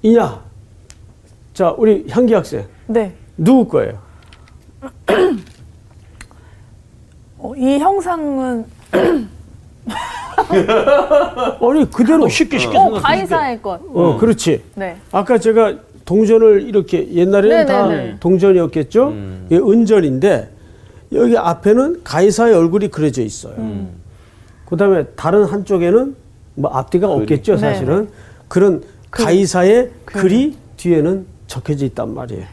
것이냐? 0.00 0.44
자, 1.52 1.74
우리 1.76 2.06
향기 2.08 2.32
학생. 2.32 2.68
네. 2.86 3.16
누구 3.36 3.66
거예요? 3.66 3.98
어, 7.38 7.52
이 7.56 7.80
형상은 7.80 8.64
아니, 11.60 11.90
그대로. 11.90 12.28
쉽게 12.28 12.58
쉽게 12.58 12.76
어. 12.76 12.90
가이사의 12.90 13.62
것. 13.62 13.80
어, 13.92 14.16
그렇지. 14.18 14.62
네. 14.74 14.96
아까 15.12 15.38
제가 15.38 15.74
동전을 16.04 16.62
이렇게 16.68 17.12
옛날에는 17.12 17.66
다 17.66 17.88
네네네. 17.88 18.16
동전이었겠죠. 18.20 19.14
이게 19.46 19.56
은전인데 19.58 20.50
여기 21.12 21.36
앞에는 21.36 22.02
가이사의 22.04 22.54
얼굴이 22.54 22.88
그려져 22.88 23.22
있어요. 23.22 23.54
그다음에 24.66 25.04
다른 25.16 25.44
한쪽에는 25.44 26.14
뭐 26.54 26.70
앞뒤가 26.70 27.08
없겠죠, 27.10 27.56
사실은. 27.56 28.08
그런 28.48 28.82
가이사의 29.10 29.90
글이 30.04 30.56
뒤에는 30.76 31.26
적혀져 31.46 31.84
있단 31.86 32.14
말이에요. 32.14 32.44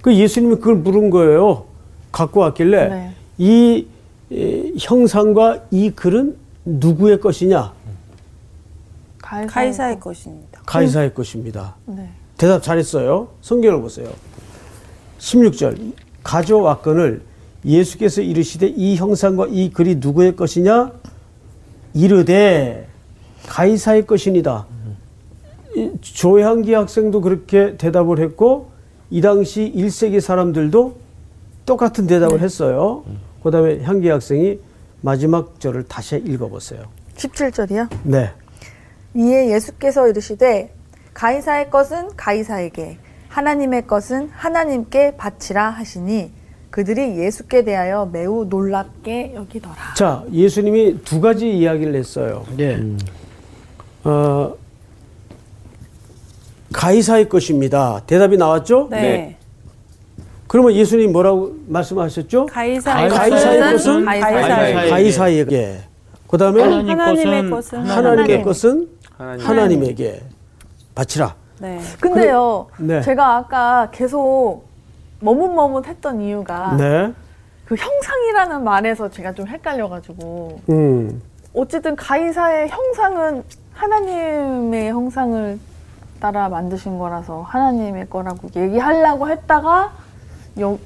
그 0.00 0.14
예수님이 0.14 0.56
그걸 0.56 0.76
물은 0.76 1.10
거예요. 1.10 1.64
갖고 2.10 2.40
왔길래 2.40 2.88
네. 2.88 3.10
이 3.38 3.86
에, 4.32 4.72
형상과 4.78 5.60
이 5.70 5.90
글은 5.90 6.36
누구의 6.64 7.20
것이냐? 7.20 7.72
가이사의, 9.18 9.46
가이사의 9.48 9.94
것. 10.00 10.10
것입니다. 10.10 10.60
가이사의 10.66 11.14
것입니다. 11.14 11.76
네. 11.86 12.10
대답 12.36 12.62
잘했어요. 12.62 13.28
성경을 13.40 13.80
보세요. 13.80 14.10
16절. 15.18 15.92
가져왔건을 16.22 17.22
예수께서 17.64 18.20
이르시되 18.20 18.68
이 18.68 18.96
형상과 18.96 19.46
이 19.48 19.70
글이 19.70 19.96
누구의 19.96 20.36
것이냐? 20.36 20.92
이르되 21.94 22.88
가이사의 23.46 24.06
것이니다. 24.06 24.66
조향기 26.00 26.74
학생도 26.74 27.20
그렇게 27.20 27.76
대답을 27.76 28.18
했고 28.20 28.70
이 29.10 29.20
당시 29.20 29.72
1세기 29.74 30.20
사람들도 30.20 30.96
똑같은 31.66 32.06
대답을 32.06 32.40
했어요. 32.40 33.04
그 33.42 33.50
다음에 33.50 33.82
향기 33.82 34.08
학생이 34.08 34.58
마지막 35.02 35.60
절을 35.60 35.84
다시 35.84 36.16
읽어보세요. 36.16 36.84
17절이요. 37.16 37.88
네. 38.04 38.30
이에 39.14 39.50
예수께서 39.50 40.08
이르시되 40.08 40.72
가이사의 41.12 41.70
것은 41.70 42.16
가이사에게 42.16 42.98
하나님의 43.28 43.86
것은 43.86 44.30
하나님께 44.32 45.16
바치라 45.16 45.70
하시니 45.70 46.30
그들이 46.70 47.18
예수께 47.18 47.64
대하여 47.64 48.08
매우 48.10 48.46
놀랍게 48.46 49.34
여기더라. 49.34 49.94
자, 49.94 50.24
예수님이 50.32 51.02
두 51.04 51.20
가지 51.20 51.50
이야기를 51.50 51.94
했어요. 51.94 52.46
네. 52.56 52.80
어, 54.04 54.54
가이사의 56.72 57.28
것입니다. 57.28 58.02
대답이 58.06 58.38
나왔죠? 58.38 58.88
네. 58.90 59.00
네. 59.02 59.36
그러면 60.52 60.74
예수님 60.74 61.12
뭐라고 61.12 61.54
말씀하셨죠? 61.66 62.44
가이사의 62.44 63.08
가이사의 63.08 63.72
것은 63.72 64.04
가이사에게. 64.04 64.90
가이사에게. 64.90 65.78
그다음에 66.28 66.62
하나님 66.62 67.00
하나님의 67.00 67.50
것은 67.50 67.78
하나님의 67.78 68.10
하나님. 68.10 68.42
것은 68.42 68.88
하나님. 69.16 69.46
하나님에게 69.46 70.20
바치라. 70.94 71.34
네. 71.58 71.80
근데요, 72.00 72.66
네. 72.76 73.00
제가 73.00 73.36
아까 73.36 73.88
계속 73.92 74.64
머뭇머뭇했던 75.20 76.20
이유가 76.20 76.76
네. 76.76 77.14
그 77.64 77.74
형상이라는 77.74 78.62
말에서 78.62 79.08
제가 79.08 79.32
좀 79.32 79.46
헷갈려가지고 79.46 80.60
음. 80.68 81.22
어쨌든 81.54 81.96
가이사의 81.96 82.68
형상은 82.68 83.42
하나님의 83.72 84.90
형상을 84.90 85.58
따라 86.20 86.50
만드신 86.50 86.98
거라서 86.98 87.40
하나님의 87.40 88.10
거라고 88.10 88.48
얘기하려고 88.54 89.30
했다가 89.30 90.01
여, 90.60 90.78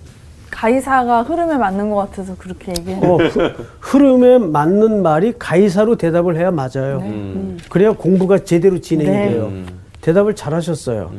가이사가 0.51 1.23
흐름에 1.23 1.57
맞는 1.57 1.91
것 1.91 1.97
같아서 1.97 2.35
그렇게 2.37 2.71
얘기했는데 2.71 3.07
어, 3.07 3.17
흐- 3.17 3.53
흐름에 3.81 4.39
맞는 4.39 5.03
말이 5.03 5.35
가이사로 5.39 5.97
대답을 5.97 6.37
해야 6.37 6.51
맞아요. 6.51 6.99
음. 7.03 7.59
그래야 7.69 7.93
공부가 7.93 8.39
제대로 8.39 8.81
진행이 8.81 9.11
네. 9.11 9.29
돼요. 9.31 9.47
음. 9.47 9.67
대답을 10.01 10.35
잘하셨어요. 10.35 11.11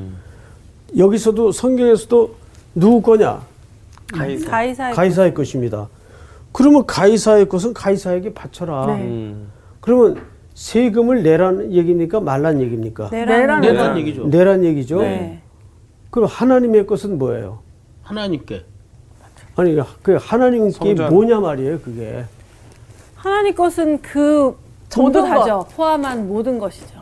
여기서도 0.98 1.51
성경에서도 1.51 2.36
누구 2.75 3.01
거냐? 3.01 3.42
가이사. 4.13 4.50
가이사의 4.50 4.96
가이사의 4.96 5.34
것입니다. 5.34 5.89
그러면 6.54 6.86
가이사의 6.88 7.50
것은 7.50 7.74
가이사에게 7.74 8.34
바쳐라. 8.34 8.86
네. 8.88 8.94
음. 9.04 9.48
그러면 9.82 10.22
세금을 10.56 11.22
내라는 11.22 11.74
얘기입니까? 11.74 12.22
말란 12.22 12.62
얘기입니까? 12.62 13.10
내라는 13.12 13.36
내라는 13.38 13.62
내란 13.74 13.94
네. 13.94 14.00
얘기죠. 14.00 14.27
내란 14.27 14.63
얘기죠. 14.63 15.01
네. 15.01 15.42
그럼 16.10 16.27
하나님의 16.32 16.88
것은 16.88 17.20
뭐예요? 17.20 17.60
하나님께. 18.08 18.64
아니 19.58 19.76
그 20.04 20.18
하나님께 20.22 20.72
성전. 20.72 21.10
뭐냐 21.14 21.40
말이에요, 21.40 21.80
그게. 21.82 22.24
하나님 23.16 23.54
것은 23.56 24.02
그 24.02 24.56
전부 24.88 25.10
모든 25.20 25.30
다죠. 25.30 25.68
포함한 25.76 26.28
모든 26.28 26.58
것이죠. 26.60 27.02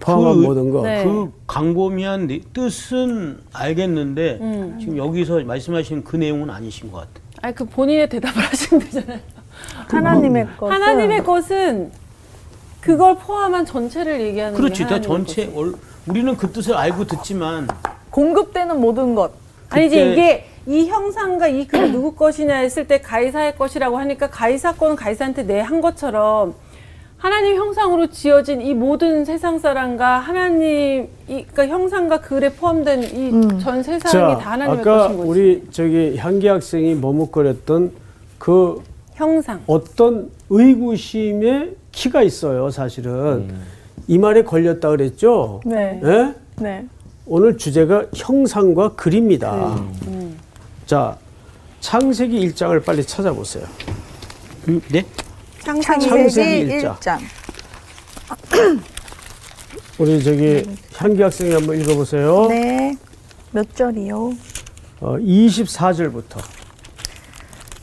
포함한 0.00 0.34
그- 0.36 0.46
모든 0.46 0.70
거. 0.70 0.82
네. 0.82 1.04
그 1.04 1.30
광범위한 1.46 2.28
내- 2.28 2.40
뜻은 2.52 3.40
알겠는데 3.52 4.38
음. 4.40 4.76
지금 4.80 4.96
여기서 4.96 5.40
말씀하신 5.44 6.04
그 6.04 6.16
내용은 6.16 6.48
아니신 6.50 6.90
것 6.90 6.98
같아요. 6.98 7.24
아니 7.42 7.54
그 7.54 7.64
본인의 7.66 8.08
대답을 8.08 8.40
하시면 8.42 8.84
되잖아요. 8.84 9.20
하나님의 9.88 10.46
것은 10.56 10.72
하나님의 10.72 11.24
것은 11.24 11.90
그걸 12.80 13.16
포함한 13.18 13.66
전체를 13.66 14.20
얘기하는 14.20 14.56
그렇지. 14.56 14.84
게다 14.84 14.94
하나님의 14.96 15.26
전체. 15.26 15.52
얼- 15.54 15.74
우리는 16.06 16.36
그 16.36 16.50
뜻을 16.52 16.74
알고 16.74 17.04
듣지만 17.04 17.68
공급되는 18.10 18.80
모든 18.80 19.14
것 19.14 19.32
아니지 19.70 20.12
이게 20.12 20.44
이 20.66 20.86
형상과 20.86 21.48
이 21.48 21.66
글이 21.66 21.90
누구 21.92 22.14
것이냐 22.14 22.54
했을 22.56 22.86
때 22.86 23.00
가이사의 23.00 23.56
것이라고 23.56 23.98
하니까 23.98 24.28
가이사 24.28 24.72
거는 24.74 24.96
가이사한테 24.96 25.42
내 25.44 25.60
한 25.60 25.80
것처럼 25.80 26.54
하나님 27.16 27.56
형상으로 27.56 28.06
지어진 28.10 28.60
이 28.60 28.74
모든 28.74 29.24
세상 29.24 29.58
사람과 29.58 30.18
하나님 30.18 31.08
이 31.26 31.44
그러니까 31.52 31.66
형상과 31.66 32.20
글에 32.20 32.50
포함된 32.50 33.02
이전 33.02 33.82
세상이 33.82 34.40
다 34.40 34.52
하나님의 34.52 34.80
아까 34.80 35.08
것인 35.08 35.16
거지. 35.16 35.28
우리 35.28 35.66
저기 35.72 36.16
향기 36.16 36.46
학생이 36.46 36.94
머뭇거렸던 36.94 37.90
그 38.38 38.80
형상. 39.14 39.60
어떤 39.66 40.30
의구심의 40.48 41.74
키가 41.90 42.22
있어요, 42.22 42.70
사실은. 42.70 43.48
이 44.06 44.16
말에 44.16 44.44
걸렸다 44.44 44.88
그랬죠? 44.90 45.60
네. 45.66 46.00
예? 46.04 46.34
네. 46.62 46.86
오늘 47.30 47.58
주제가 47.58 48.06
형상과 48.14 48.94
글입니다. 48.94 49.74
음. 50.06 50.38
자, 50.86 51.14
창세기 51.80 52.48
1장을 52.48 52.82
빨리 52.82 53.04
찾아보세요. 53.04 53.66
음, 54.68 54.80
네. 54.90 55.04
창세기 55.60 56.08
창세기 56.08 56.34
창세기 56.34 56.60
일장. 56.72 56.96
1장. 56.96 57.18
우리 59.98 60.24
저기 60.24 60.78
향기 60.96 61.22
학생이 61.22 61.52
한번 61.52 61.78
읽어보세요. 61.78 62.46
네. 62.48 62.96
몇 63.50 63.76
절이요? 63.76 64.32
어, 65.00 65.16
24절부터. 65.18 66.40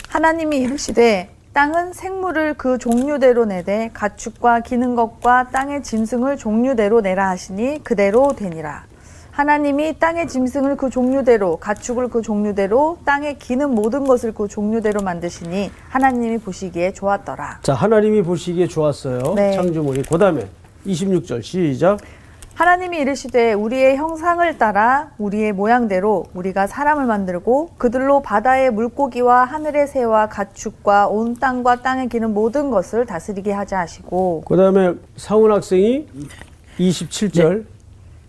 하나님이 0.10 0.58
이르시되 0.58 1.30
땅은 1.54 1.94
생물을 1.94 2.56
그 2.56 2.80
종류대로 2.80 3.46
내되 3.46 3.92
가축과 3.94 4.62
기는 4.62 4.96
것과 4.96 5.50
땅의 5.52 5.84
짐승을 5.84 6.38
종류대로 6.38 7.02
내라 7.02 7.30
하시니 7.30 7.84
그대로 7.84 8.36
되니라. 8.36 8.86
하나님이 9.36 10.00
땅의 10.00 10.30
짐승을 10.30 10.78
그 10.78 10.90
종류대로 10.90 11.58
가축을 11.58 12.08
그 12.08 12.22
종류대로 12.22 13.00
땅에 13.04 13.34
기는 13.34 13.70
모든 13.76 14.08
것을 14.08 14.34
그 14.34 14.48
종류대로 14.48 15.02
만드시니 15.02 15.72
하나님이 15.90 16.38
보시기에 16.38 16.94
좋았더라. 16.94 17.60
자, 17.62 17.74
하나님이 17.74 18.24
보시기에 18.24 18.68
좋았어요. 18.68 19.34
네. 19.36 19.52
창조물이. 19.52 20.04
그 20.04 20.18
다음에 20.18 20.48
26절 20.88 21.44
시작. 21.44 21.98
하나님이 22.54 23.00
이르시되 23.00 23.52
우리의 23.52 23.98
형상을 23.98 24.58
따라 24.58 25.12
우리의 25.18 25.52
모양대로 25.52 26.28
우리가 26.34 26.68
사람을 26.68 27.06
만들고 27.06 27.72
그들로 27.78 28.22
바다의 28.22 28.72
물고기와 28.72 29.44
하늘의 29.44 29.88
새와 29.88 30.30
가축과 30.30 31.10
온 31.10 31.36
땅과 31.36 31.82
땅에 31.82 32.08
기는 32.08 32.34
모든 32.34 32.70
것을 32.70 33.06
다스리게 33.06 33.52
하자 33.52 33.80
하시고 33.80 34.44
그 34.48 34.56
다음에 34.56 34.94
상훈 35.18 35.52
학생이 35.52 36.08
27절. 36.80 37.75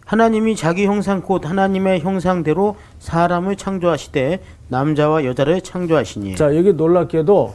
하나님이 0.06 0.54
자기 0.54 0.86
형상 0.86 1.20
곧 1.20 1.44
하나님의 1.44 2.00
형상대로 2.00 2.76
사람을 3.00 3.56
창조하시되 3.56 4.40
남자와 4.68 5.24
여자를 5.24 5.60
창조하시니 5.60 6.36
자, 6.36 6.56
여기 6.56 6.72
놀랍게도, 6.72 7.54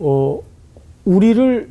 어, 0.00 0.40
우리를 1.06 1.70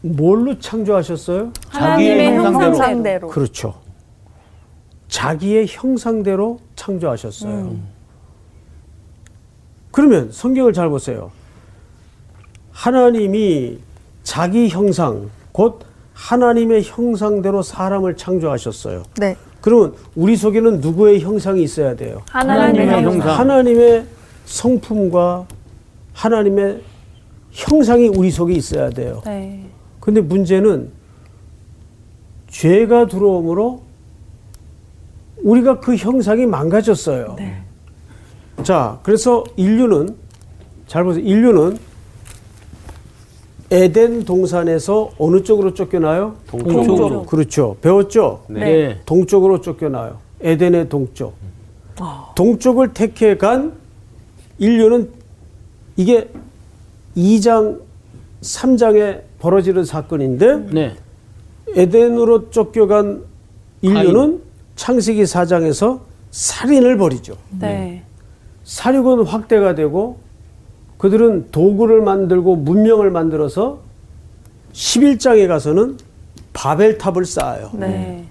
뭘로 0.00 0.58
창조하셨어요? 0.58 1.52
하나님의 1.68 2.34
형상대로. 2.34 2.66
형상대로 2.66 3.28
그렇죠. 3.28 3.74
자기의 5.08 5.66
형상대로 5.68 6.58
창조하셨어요. 6.74 7.76
그러면 9.90 10.32
성경을 10.32 10.72
잘 10.72 10.88
보세요. 10.88 11.30
하나님이 12.72 13.80
자기 14.22 14.68
형상, 14.70 15.28
곧 15.52 15.84
하나님의 16.18 16.82
형상대로 16.82 17.62
사람을 17.62 18.16
창조하셨어요. 18.16 19.04
네 19.18 19.36
그러면 19.60 19.94
우리 20.16 20.36
속에는 20.36 20.80
누구의 20.80 21.20
형상이 21.20 21.62
있어야 21.62 21.94
돼요? 21.94 22.22
하나님의 22.30 22.86
하나님의 22.86 23.02
형상. 23.04 23.38
하나님의 23.38 24.06
성품과 24.44 25.46
하나님의 26.12 26.82
형상이 27.52 28.08
우리 28.08 28.30
속에 28.32 28.52
있어야 28.54 28.90
돼요. 28.90 29.22
네. 29.24 29.64
근데 30.00 30.20
문제는 30.20 30.90
죄가 32.48 33.06
들어옴으로 33.06 33.82
우리가 35.42 35.78
그 35.78 35.94
형상이 35.94 36.46
망가졌어요. 36.46 37.36
자, 38.64 38.98
그래서 39.04 39.44
인류는 39.56 40.16
잘 40.88 41.04
보세요. 41.04 41.22
인류는 41.24 41.78
에덴 43.70 44.24
동산에서 44.24 45.10
어느 45.18 45.42
쪽으로 45.42 45.74
쫓겨나요? 45.74 46.36
동쪽으로. 46.46 47.26
그렇죠. 47.26 47.76
배웠죠? 47.82 48.44
네. 48.48 48.98
동쪽으로 49.04 49.60
쫓겨나요. 49.60 50.18
에덴의 50.40 50.88
동쪽. 50.88 51.34
동쪽을 52.34 52.94
택해 52.94 53.36
간 53.36 53.72
인류는 54.58 55.10
이게 55.96 56.28
2장, 57.16 57.80
3장에 58.40 59.22
벌어지는 59.40 59.84
사건인데 59.84 60.56
네. 60.72 60.94
에덴으로 61.74 62.50
쫓겨간 62.50 63.24
인류는 63.82 64.40
창세기 64.76 65.24
4장에서 65.24 66.00
살인을 66.30 66.96
벌이죠. 66.96 67.36
네. 67.58 68.02
사륙은 68.64 69.24
확대가 69.24 69.74
되고 69.74 70.18
그들은 70.98 71.50
도구를 71.52 72.02
만들고 72.02 72.56
문명을 72.56 73.10
만들어서 73.10 73.80
11장에 74.72 75.46
가서는 75.48 75.96
바벨탑을 76.52 77.24
쌓아요. 77.24 77.70
네. 77.72 78.24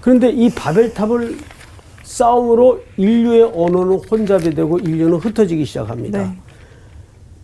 그런데 0.00 0.30
이 0.30 0.50
바벨탑을 0.50 1.38
싸움으로 2.02 2.82
인류의 2.96 3.52
언어는 3.54 4.00
혼잡이 4.10 4.54
되고 4.54 4.78
인류는 4.78 5.18
흩어지기 5.18 5.64
시작합니다. 5.64 6.18
네. 6.18 6.36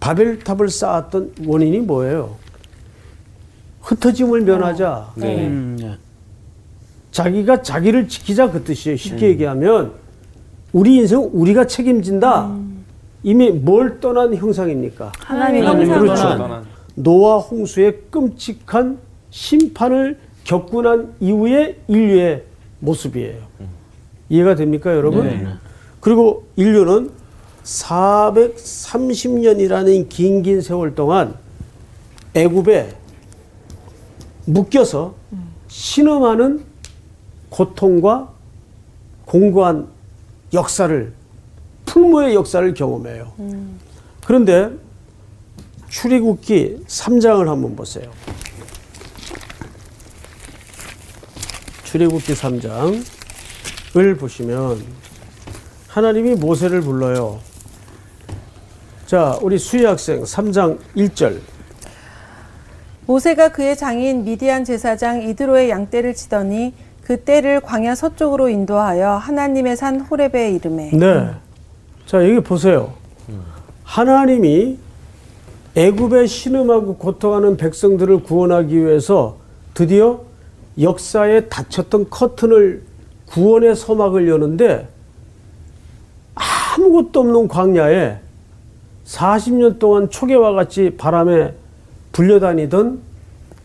바벨탑을 0.01 0.69
쌓았던 0.69 1.35
원인이 1.47 1.79
뭐예요? 1.81 2.37
흩어짐을 3.81 4.42
면하자. 4.42 5.12
네. 5.16 5.47
음, 5.47 5.77
네. 5.81 5.97
자기가 7.11 7.62
자기를 7.62 8.09
지키자 8.09 8.51
그 8.51 8.64
뜻이에요. 8.64 8.97
쉽게 8.97 9.29
얘기하면 9.29 9.92
우리 10.73 10.97
인생 10.97 11.21
은 11.21 11.31
우리가 11.33 11.66
책임진다. 11.66 12.55
이미 13.27 13.51
뭘 13.51 13.99
떠난 13.99 14.35
형상입니까? 14.37 15.11
하나님 15.19 15.67
하나님의 15.67 15.89
형상으로 15.89 16.15
그렇죠. 16.15 16.39
떠난 16.39 16.65
노아 16.95 17.39
홍수의 17.39 18.03
끔찍한 18.09 19.01
심판을 19.31 20.21
겪고 20.45 20.83
난 20.83 21.12
이후의 21.19 21.81
인류의 21.89 22.45
모습이에요. 22.79 23.43
이해가 24.29 24.55
됩니까, 24.55 24.95
여러분? 24.95 25.25
네. 25.25 25.45
그리고 25.99 26.47
인류는 26.55 27.11
430년이라는 27.65 30.09
긴긴 30.09 30.61
세월 30.61 30.95
동안 30.95 31.35
애굽에 32.33 32.95
묶여서 34.45 35.17
신음하는 35.67 36.62
고통과 37.51 38.31
공고한 39.25 39.89
역사를 40.55 41.12
풀무의 41.87 42.35
역사를 42.35 42.75
경험해요. 42.75 43.33
그런데 44.27 44.70
출애굽기 45.88 46.85
3장을 46.87 47.44
한번 47.46 47.75
보세요. 47.75 48.11
출애굽기 51.85 52.35
3장을 52.35 54.18
보시면 54.18 54.83
하나님이 55.88 56.35
모세를 56.35 56.83
불러요. 56.83 57.38
자, 59.07 59.38
우리 59.40 59.57
수희 59.57 59.85
학생 59.85 60.22
3장 60.25 60.79
1절. 60.96 61.40
모세가 63.07 63.51
그의 63.53 63.77
장인 63.77 64.25
미디안 64.25 64.64
제사장 64.64 65.22
이드로의 65.22 65.70
양떼를 65.70 66.14
치더니 66.14 66.75
그 67.03 67.22
떼를 67.22 67.61
광야 67.61 67.94
서쪽으로 67.94 68.49
인도하여 68.49 69.12
하나님의 69.12 69.77
산 69.77 70.01
호렙에 70.01 70.51
이름에 70.51 70.90
네. 70.92 71.31
자, 72.07 72.25
여기 72.25 72.38
보세요. 72.38 72.92
하나님이 73.83 74.79
애굽에 75.75 76.27
신음하고 76.27 76.97
고통하는 76.97 77.57
백성들을 77.57 78.23
구원하기 78.23 78.79
위해서 78.79 79.38
드디어 79.75 80.21
역사에 80.81 81.49
닫혔던 81.49 82.09
커튼을 82.09 82.83
구원의 83.27 83.75
서막을 83.75 84.29
여는데 84.29 84.88
아무것도 86.35 87.21
없는 87.21 87.49
광야에 87.49 88.19
40년 89.05 89.79
동안 89.81 90.09
초계와 90.09 90.53
같이 90.53 90.95
바람에 90.97 91.55
불려다니던 92.12 93.01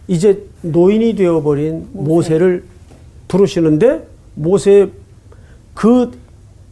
이제 0.08 0.46
노인이 0.62 1.16
되어버린 1.16 1.90
모세를 1.94 2.64
부르시는데 3.28 4.08
모세 4.34 4.90
그 5.74 6.12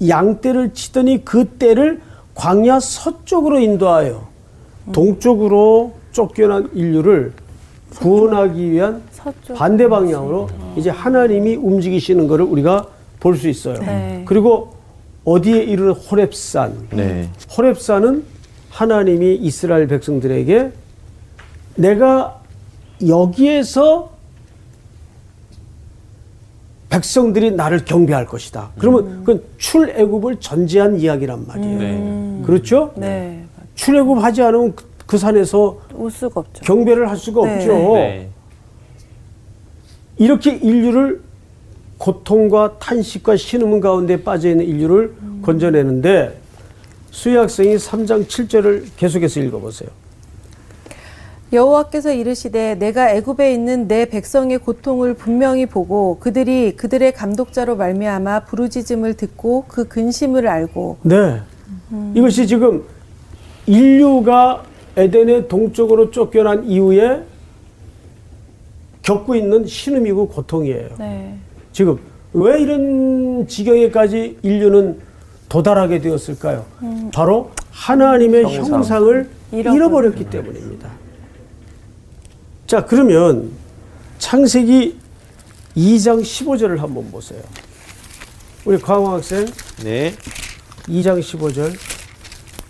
양떼를 0.07 0.73
치더니 0.73 1.25
그 1.25 1.47
떼를 1.57 2.01
광야 2.35 2.79
서쪽으로 2.79 3.59
인도하여 3.59 4.27
동쪽으로 4.91 5.93
쫓겨난 6.12 6.69
인류를 6.73 7.33
구원하기 7.95 8.71
위한 8.71 9.01
반대 9.55 9.88
방향으로 9.88 10.49
이제 10.75 10.89
하나님이 10.89 11.55
움직이시는 11.55 12.27
것을 12.27 12.45
우리가 12.45 12.88
볼 13.19 13.35
수 13.35 13.49
있어요. 13.49 13.79
네. 13.79 14.23
그리고 14.25 14.73
어디에 15.25 15.62
이르는 15.63 15.91
호렙산. 15.91 16.88
네. 16.91 17.29
호렙산은 17.55 18.23
하나님이 18.69 19.35
이스라엘 19.35 19.88
백성들에게 19.88 20.71
내가 21.75 22.39
여기에서 23.05 24.12
백성들이 26.89 27.52
나를 27.52 27.86
경배할 27.86 28.25
것이다. 28.25 28.71
그러면 28.78 29.19
그건 29.19 29.43
출애굽을 29.58 30.38
전제한 30.39 30.99
이야기란 30.99 31.45
말이에요. 31.47 31.80
네. 31.80 32.41
그렇죠? 32.45 32.91
네 32.95 33.45
출애굽 33.75 34.23
하지 34.23 34.41
않으면 34.41 34.75
그, 34.75 34.86
그 35.06 35.17
산에서 35.17 35.80
올 35.93 36.12
수가 36.12 36.41
없죠. 36.41 36.62
경배를 36.63 37.10
할 37.10 37.15
수가 37.17 37.45
네. 37.45 37.56
없죠. 37.56 37.73
네. 37.93 38.30
이렇게 40.17 40.56
인류를 40.56 41.21
고통과 41.97 42.78
탄식과 42.80 43.38
신음 43.38 43.80
가운데 43.80 44.21
빠져 44.23 44.49
있는 44.49 44.65
인류를 44.65 45.13
건져내는데 45.41 46.39
수희 47.12 47.36
학생이 47.36 47.75
3장 47.75 48.28
7절을 48.28 48.86
계속해서 48.97 49.39
읽어보세요. 49.41 49.89
여호와께서 51.51 52.13
이르시되 52.13 52.75
내가 52.75 53.12
애굽에 53.12 53.53
있는 53.53 53.88
내 53.88 54.05
백성의 54.05 54.59
고통을 54.59 55.15
분명히 55.15 55.65
보고 55.65 56.17
그들이 56.19 56.75
그들의 56.75 57.12
감독자로 57.13 57.75
말미암아 57.75 58.41
부르짖음을 58.41 59.15
듣고 59.15 59.65
그 59.67 59.88
근심을 59.88 60.47
알고 60.47 60.97
네. 61.01 61.41
이것이 62.13 62.45
지금 62.45 62.83
인류가 63.65 64.63
에덴의 64.95 65.47
동쪽으로 65.47 66.12
쫓겨난 66.12 66.65
이후에 66.65 67.23
겪고 69.01 69.35
있는 69.35 69.65
신음이고 69.65 70.27
고통이에요. 70.27 70.89
네. 70.99 71.35
지금 71.71 71.97
왜 72.33 72.62
이런 72.62 73.47
지경에까지 73.47 74.38
인류는 74.43 74.99
도달하게 75.47 75.99
되었을까요? 75.99 76.63
바로 77.12 77.49
하나님의 77.71 78.43
형상. 78.43 78.75
형상을. 78.75 79.29
잃어버렸기 79.51 80.29
때문입니다. 80.29 80.89
자, 82.69 82.86
그러면 82.86 83.49
창세기 84.19 84.99
2장 85.75 86.21
15절을 86.21 86.77
한번 86.77 87.10
보세요. 87.10 87.41
우리 88.63 88.77
광호 88.77 89.08
학생 89.08 89.47
네. 89.84 90.13
2장 90.84 91.19
15절. 91.19 91.73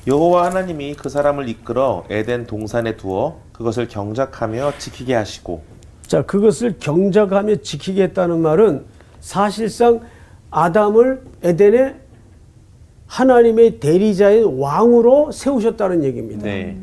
여호와 0.07 0.45
하나님이 0.45 0.93
그 0.93 1.09
사람을 1.09 1.49
이끌어 1.49 2.05
에덴 2.09 2.47
동산에 2.47 2.95
두어 2.95 3.41
그것을 3.51 3.89
경작하며 3.89 4.77
지키게 4.77 5.13
하시고 5.13 5.63
자, 6.07 6.21
그것을 6.21 6.77
경작하며 6.79 7.57
지키겠다는 7.57 8.39
말은 8.39 8.85
사실상 9.19 9.99
아담을 10.49 11.23
에덴의 11.43 11.95
하나님의 13.05 13.81
대리자인 13.81 14.45
왕으로 14.45 15.33
세우셨다는 15.33 16.05
얘기입니다. 16.05 16.43
네. 16.43 16.77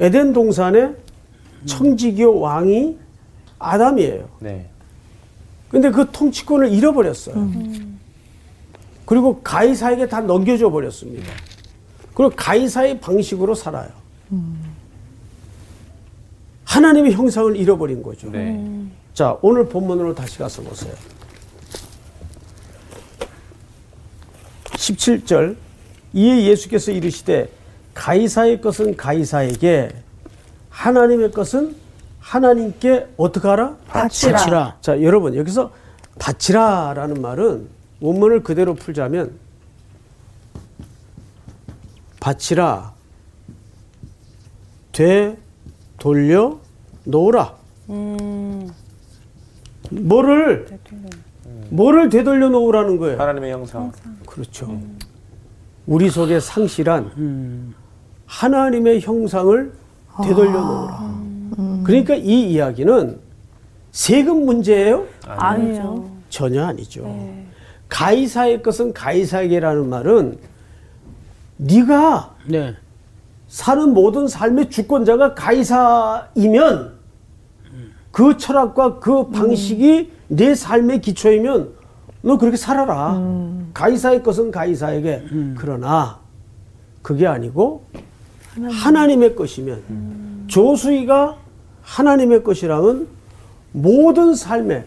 에덴 0.00 0.32
동산의 0.32 1.03
청지기의 1.66 2.40
왕이 2.40 2.98
아담이에요. 3.58 4.28
네. 4.40 4.68
근데 5.70 5.90
그 5.90 6.10
통치권을 6.10 6.72
잃어버렸어요. 6.72 7.50
그리고 9.04 9.40
가이사에게 9.42 10.08
다 10.08 10.20
넘겨줘 10.20 10.70
버렸습니다. 10.70 11.30
그리고 12.14 12.32
가이사의 12.36 13.00
방식으로 13.00 13.54
살아요. 13.54 13.90
하나님의 16.64 17.12
형상을 17.12 17.56
잃어버린 17.56 18.02
거죠. 18.02 18.30
네. 18.30 18.84
자, 19.12 19.36
오늘 19.42 19.68
본문으로 19.68 20.14
다시 20.14 20.38
가서 20.38 20.62
보세요. 20.62 20.92
17절. 24.72 25.56
이에 26.12 26.44
예수께서 26.46 26.92
이르시되 26.92 27.48
가이사의 27.94 28.60
것은 28.60 28.96
가이사에게 28.96 29.90
하나님의 30.74 31.30
것은 31.30 31.76
하나님께 32.18 33.06
어떻게 33.16 33.46
하라? 33.46 33.76
바치라. 33.86 34.32
바치라. 34.38 34.76
자, 34.80 35.00
여러분 35.02 35.36
여기서 35.36 35.70
바치라라는 36.18 37.22
말은 37.22 37.68
원문을 38.00 38.42
그대로 38.42 38.74
풀자면 38.74 39.38
바치라 42.18 42.92
되 44.92 45.36
돌려 45.98 46.58
놓으라. 47.04 47.54
뭐를 49.90 50.66
뭐를 51.68 52.08
되돌려 52.08 52.48
놓으라는 52.48 52.98
거예요. 52.98 53.20
하나님의 53.20 53.52
형상. 53.52 53.92
그렇죠. 54.26 54.80
우리 55.86 56.10
속에 56.10 56.40
상실한 56.40 57.74
하나님의 58.26 59.02
형상을 59.02 59.83
되돌려 60.22 60.60
놓으라. 60.60 61.14
그러니까 61.84 62.14
이 62.14 62.52
이야기는 62.52 63.18
세금 63.92 64.44
문제예요? 64.44 65.06
아니죠. 65.26 66.10
전혀 66.28 66.64
아니죠. 66.64 67.04
가이사의 67.88 68.62
것은 68.62 68.92
가이사에게라는 68.92 69.88
말은 69.88 70.38
네가 71.56 72.34
네. 72.48 72.74
사는 73.48 73.94
모든 73.94 74.26
삶의 74.26 74.70
주권자가 74.70 75.34
가이사이면 75.34 76.94
그 78.10 78.36
철학과 78.36 78.98
그 78.98 79.28
방식이 79.30 80.12
내 80.28 80.54
삶의 80.54 81.00
기초이면 81.00 81.72
너 82.22 82.38
그렇게 82.38 82.56
살아라. 82.56 83.20
가이사의 83.74 84.22
것은 84.22 84.50
가이사에게. 84.50 85.24
그러나 85.56 86.18
그게 87.02 87.26
아니고 87.26 87.84
하나님의 88.62 89.34
것이면 89.36 90.44
조수이가 90.46 91.36
하나님의 91.82 92.42
것이라면 92.42 93.06
모든 93.72 94.34
삶의 94.34 94.84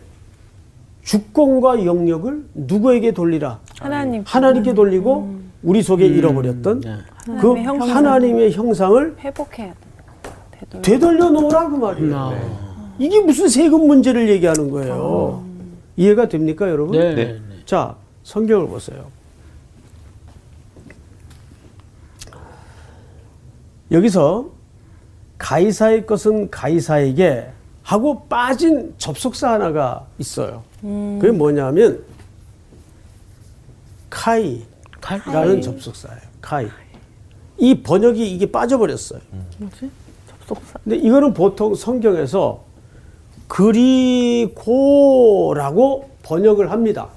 주권과 1.03 1.86
영역을 1.86 2.45
누구에게 2.53 3.12
돌리라? 3.12 3.60
하나님 3.80 4.23
하나님께 4.25 4.73
돌리고 4.73 5.36
우리 5.63 5.82
속에 5.82 6.06
잃어버렸던 6.06 6.82
네. 6.82 6.95
그 7.25 7.32
하나님의 7.32 7.63
형상. 7.63 7.95
하나님의 7.95 8.51
형상을 8.51 9.15
회복해야 9.19 9.73
돼. 9.73 9.80
되돌려. 10.60 10.82
되돌려 10.82 11.30
놓으라 11.30 11.69
그 11.69 11.75
말이에요. 11.75 12.67
이게 12.99 13.19
무슨 13.21 13.47
세금 13.47 13.88
문제를 13.88 14.27
얘기하는 14.30 14.71
거예요. 14.71 15.43
이해가 15.97 16.27
됩니까, 16.30 16.69
여러분? 16.69 16.97
네. 16.97 17.13
네. 17.15 17.25
네. 17.25 17.39
자, 17.65 17.95
성경을 18.23 18.67
보세요. 18.67 19.06
여기서 23.91 24.50
가이사의 25.38 26.06
것은 26.06 26.50
가이사에게 26.50 27.47
하고 27.84 28.23
빠진 28.28 28.93
접속사 28.97 29.54
하나가 29.54 30.06
있어요. 30.19 30.63
그게 30.82 31.32
뭐냐면 31.32 32.04
카이라는 34.10 35.62
접속사예요. 35.62 36.19
카이. 36.41 36.67
이 37.58 37.82
번역이 37.82 38.30
이게 38.30 38.52
빠져버렸어요. 38.52 39.19
뭐지? 39.58 39.89
접속사. 40.30 40.80
근데 40.84 40.97
이거는 40.97 41.34
보통 41.34 41.73
성경에서 41.76 42.63
그리고라고 44.58 46.10
번역을 46.23 46.71
합니다. 46.71 47.08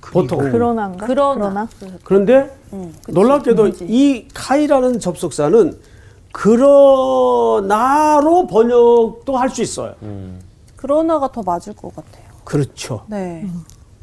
보통. 0.00 0.38
그러나인가? 0.38 1.06
그러나. 1.06 1.68
그런데 2.04 2.56
응, 2.72 2.92
그치. 3.02 3.12
놀랍게도 3.12 3.62
뭔지. 3.62 3.84
이 3.88 4.28
카이라는 4.32 5.00
접속사는 5.00 5.76
그러나로 7.14 8.46
번역도 8.48 9.36
할 9.36 9.48
수 9.50 9.62
있어요. 9.62 9.94
그러나가 10.76 11.30
더 11.30 11.42
맞을 11.42 11.72
것 11.74 11.94
같아요. 11.94 12.24
그렇죠. 12.44 13.04
네. 13.06 13.46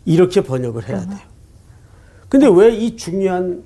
이렇게 0.05 0.41
번역을 0.41 0.87
해야 0.87 1.01
돼요. 1.05 1.19
근데 2.29 2.47
왜 2.47 2.69
이 2.73 2.95
중요한 2.95 3.63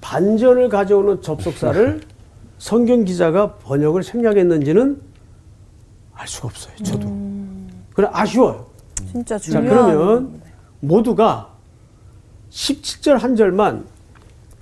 반전을 0.00 0.68
가져오는 0.68 1.22
접속사를 1.22 2.00
성경 2.58 3.04
기자가 3.04 3.54
번역을 3.54 4.02
생략했는지는 4.02 5.00
알 6.14 6.26
수가 6.28 6.48
없어요. 6.48 6.74
저도. 6.82 7.08
그래 7.94 8.08
아쉬워요. 8.12 8.66
진짜 9.12 9.38
자, 9.38 9.44
중요한. 9.52 9.68
그러면 9.68 10.42
모두가 10.80 11.48
17절 12.50 13.18
한 13.18 13.36
절만 13.36 13.86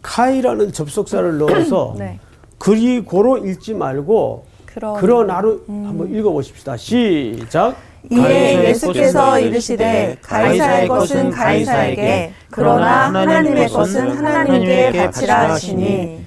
카이라는 0.02 0.70
접속사를 0.72 1.38
넣어서 1.38 1.94
네. 1.98 2.20
그리고로 2.58 3.46
읽지 3.46 3.74
말고 3.74 4.44
그러나. 4.66 5.00
그러나로 5.00 5.60
한번 5.66 6.14
읽어보십시다. 6.14 6.76
시작. 6.76 7.76
이에 8.10 8.68
예수께서 8.68 9.38
이르시되 9.40 10.18
가이사의 10.22 10.88
것은 10.88 11.30
가이사에게 11.30 12.32
그러나 12.50 13.06
하나님의 13.06 13.68
것은 13.68 14.10
하나님께 14.16 14.92
바치라 14.92 15.50
하시니 15.50 16.24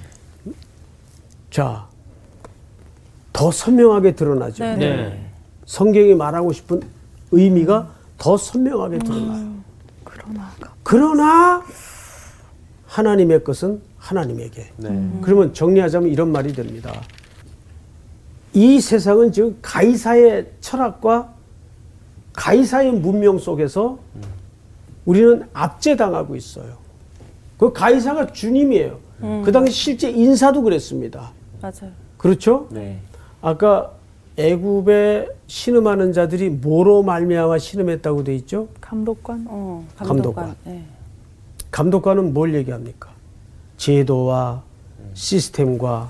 자, 1.50 1.86
더 3.32 3.50
선명하게 3.50 4.12
드러나죠. 4.14 4.64
네. 4.64 4.76
네. 4.76 5.26
성경이 5.66 6.14
말하고 6.14 6.52
싶은 6.52 6.82
의미가 7.30 7.88
더 8.18 8.36
선명하게 8.36 8.98
드러나요. 8.98 9.52
그러나가. 10.04 10.72
그러나 10.82 11.62
하나님의 12.86 13.44
것은 13.44 13.80
하나님에게. 14.02 14.66
네. 14.78 15.10
그러면 15.22 15.54
정리하자면 15.54 16.10
이런 16.10 16.32
말이 16.32 16.52
됩니다. 16.52 16.92
이 18.52 18.80
세상은 18.80 19.30
지금 19.32 19.56
가이사의 19.62 20.50
철학과 20.60 21.32
가이사의 22.32 22.92
문명 22.92 23.38
속에서 23.38 23.98
우리는 25.04 25.46
압제당하고 25.52 26.34
있어요. 26.36 26.76
그 27.56 27.72
가이사가 27.72 28.32
주님이에요. 28.32 28.98
그 29.44 29.52
당시 29.52 29.72
실제 29.72 30.10
인사도 30.10 30.62
그랬습니다. 30.62 31.30
맞아요. 31.60 31.92
그렇죠? 32.18 32.66
네. 32.70 32.98
아까 33.40 33.92
애굽에 34.36 35.28
신음하는 35.46 36.12
자들이 36.12 36.50
뭐로 36.50 37.02
말미암아 37.04 37.58
신음했다고 37.58 38.24
돼 38.24 38.34
있죠? 38.36 38.68
감독관. 38.80 39.46
어, 39.48 39.86
감독관. 39.96 40.16
감독관. 40.16 40.56
네. 40.64 40.84
감독관은 41.70 42.34
뭘 42.34 42.54
얘기합니까? 42.54 43.11
제도와 43.82 44.62
시스템과 45.14 46.08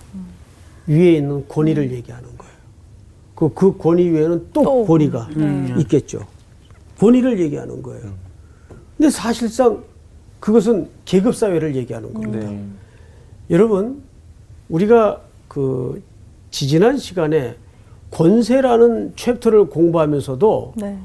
위에 0.87 1.15
있는 1.15 1.49
권위를 1.49 1.91
얘기하는 1.91 2.29
거예요. 2.37 2.53
그, 3.35 3.49
그 3.55 3.79
권위 3.79 4.11
위에는 4.11 4.49
또, 4.53 4.63
또. 4.63 4.85
권위가 4.85 5.31
있겠죠. 5.79 6.21
권위를 6.99 7.41
얘기하는 7.41 7.83
거예요. 7.83 8.13
근데 8.99 9.09
사실상 9.09 9.83
그것은 10.39 10.91
계급사회를 11.07 11.75
얘기하는 11.77 12.13
겁니다. 12.13 12.47
네. 12.47 12.63
여러분, 13.49 14.03
우리가 14.69 15.23
그 15.49 16.03
지지난 16.51 16.99
시간에 16.99 17.57
권세라는 18.11 19.15
챕터를 19.17 19.71
공부하면서도 19.71 20.75
네. 20.77 20.99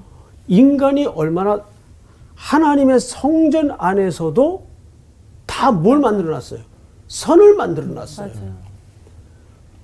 인간이 0.49 1.05
얼마나 1.05 1.63
하나님의 2.35 2.99
성전 2.99 3.71
안에서도 3.77 4.67
다 5.57 5.71
뭘 5.71 5.97
만들어 5.99 6.29
놨어요? 6.29 6.59
선을 7.07 7.55
만들어 7.55 7.87
놨어요. 7.87 8.27
맞아요. 8.31 8.53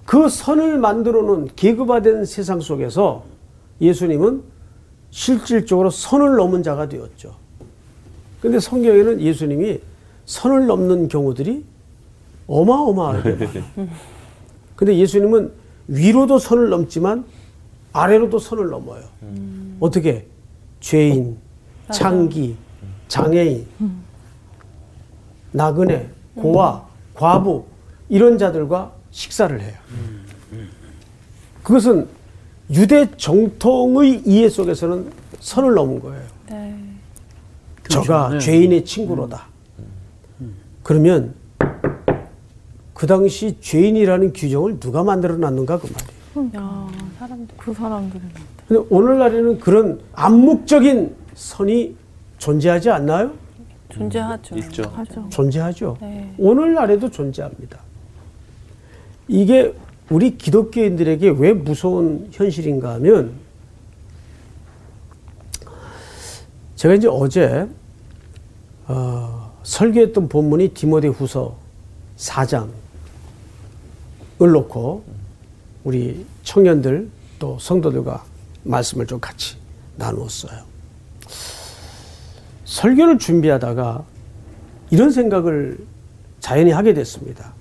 그 0.05 0.29
선을 0.29 0.77
만들어 0.77 1.23
놓은 1.23 1.49
계급화된 1.55 2.25
세상 2.25 2.59
속에서 2.61 3.23
예수님은 3.81 4.43
실질적으로 5.09 5.89
선을 5.89 6.35
넘은 6.35 6.61
자가 6.61 6.87
되었죠. 6.89 7.33
근데 8.39 8.59
성경에는 8.59 9.19
예수님이 9.19 9.79
선을 10.25 10.67
넘는 10.67 11.07
경우들이 11.07 11.65
어마어마하게 12.45 13.31
많아요. 13.31 13.63
근데 14.75 14.95
예수님은 14.97 15.51
위로도 15.87 16.37
선을 16.37 16.69
넘지만 16.69 17.25
아래로도 17.93 18.37
선을 18.37 18.67
넘어요. 18.69 19.03
어떻게? 19.79 20.27
죄인, 20.81 21.37
창기, 21.91 22.57
장애인, 23.07 23.65
나그네, 25.53 26.09
고아, 26.35 26.83
과부 27.13 27.63
이런 28.09 28.37
자들과 28.37 28.91
식사를 29.11 29.59
해요. 29.61 29.73
그것은 31.63 32.07
유대 32.71 33.09
정통의 33.15 34.23
이해 34.25 34.49
속에서는 34.49 35.11
선을 35.39 35.73
넘은 35.73 35.99
거예요. 36.01 36.23
네. 36.49 36.75
저가 37.89 38.29
네. 38.29 38.39
죄인의 38.39 38.85
친구로다. 38.85 39.47
그러면 40.81 41.33
그 42.93 43.07
당시 43.07 43.57
죄인이라는 43.61 44.33
규정을 44.33 44.79
누가 44.79 45.03
만들어 45.03 45.35
놨는가 45.37 45.79
그 45.79 45.87
말이에요. 46.35 46.51
야, 46.57 46.87
사람들. 47.19 47.55
그 47.57 47.73
사람들은. 47.73 48.21
근데 48.67 48.85
오늘날에는 48.89 49.59
그런 49.59 50.01
암묵적인 50.13 51.15
선이 51.35 51.95
존재하지 52.37 52.89
않나요? 52.89 53.31
존재하죠. 53.93 54.57
있죠. 54.57 54.83
하죠. 54.95 55.27
존재하죠. 55.29 55.97
네. 56.01 56.33
오늘날에도 56.37 57.09
존재합니다. 57.09 57.79
이게 59.27 59.73
우리 60.09 60.37
기독교인들에게 60.37 61.29
왜 61.37 61.53
무서운 61.53 62.29
현실인가 62.31 62.93
하면 62.95 63.33
제가 66.75 66.95
이제 66.95 67.07
어제 67.09 67.67
어, 68.87 69.53
설교했던 69.63 70.27
본문이 70.27 70.69
디모데 70.69 71.07
후서 71.07 71.55
4장을 72.17 72.67
놓고 74.37 75.03
우리 75.85 76.25
청년들 76.43 77.09
또 77.39 77.57
성도들과 77.59 78.25
말씀을 78.63 79.07
좀 79.07 79.19
같이 79.19 79.55
나누었어요. 79.95 80.72
설교를 82.73 83.19
준비하다가 83.19 84.03
이런 84.89 85.11
생각을 85.11 85.77
자연히 86.39 86.71
하게 86.71 86.95
됐습니다. 86.95 87.53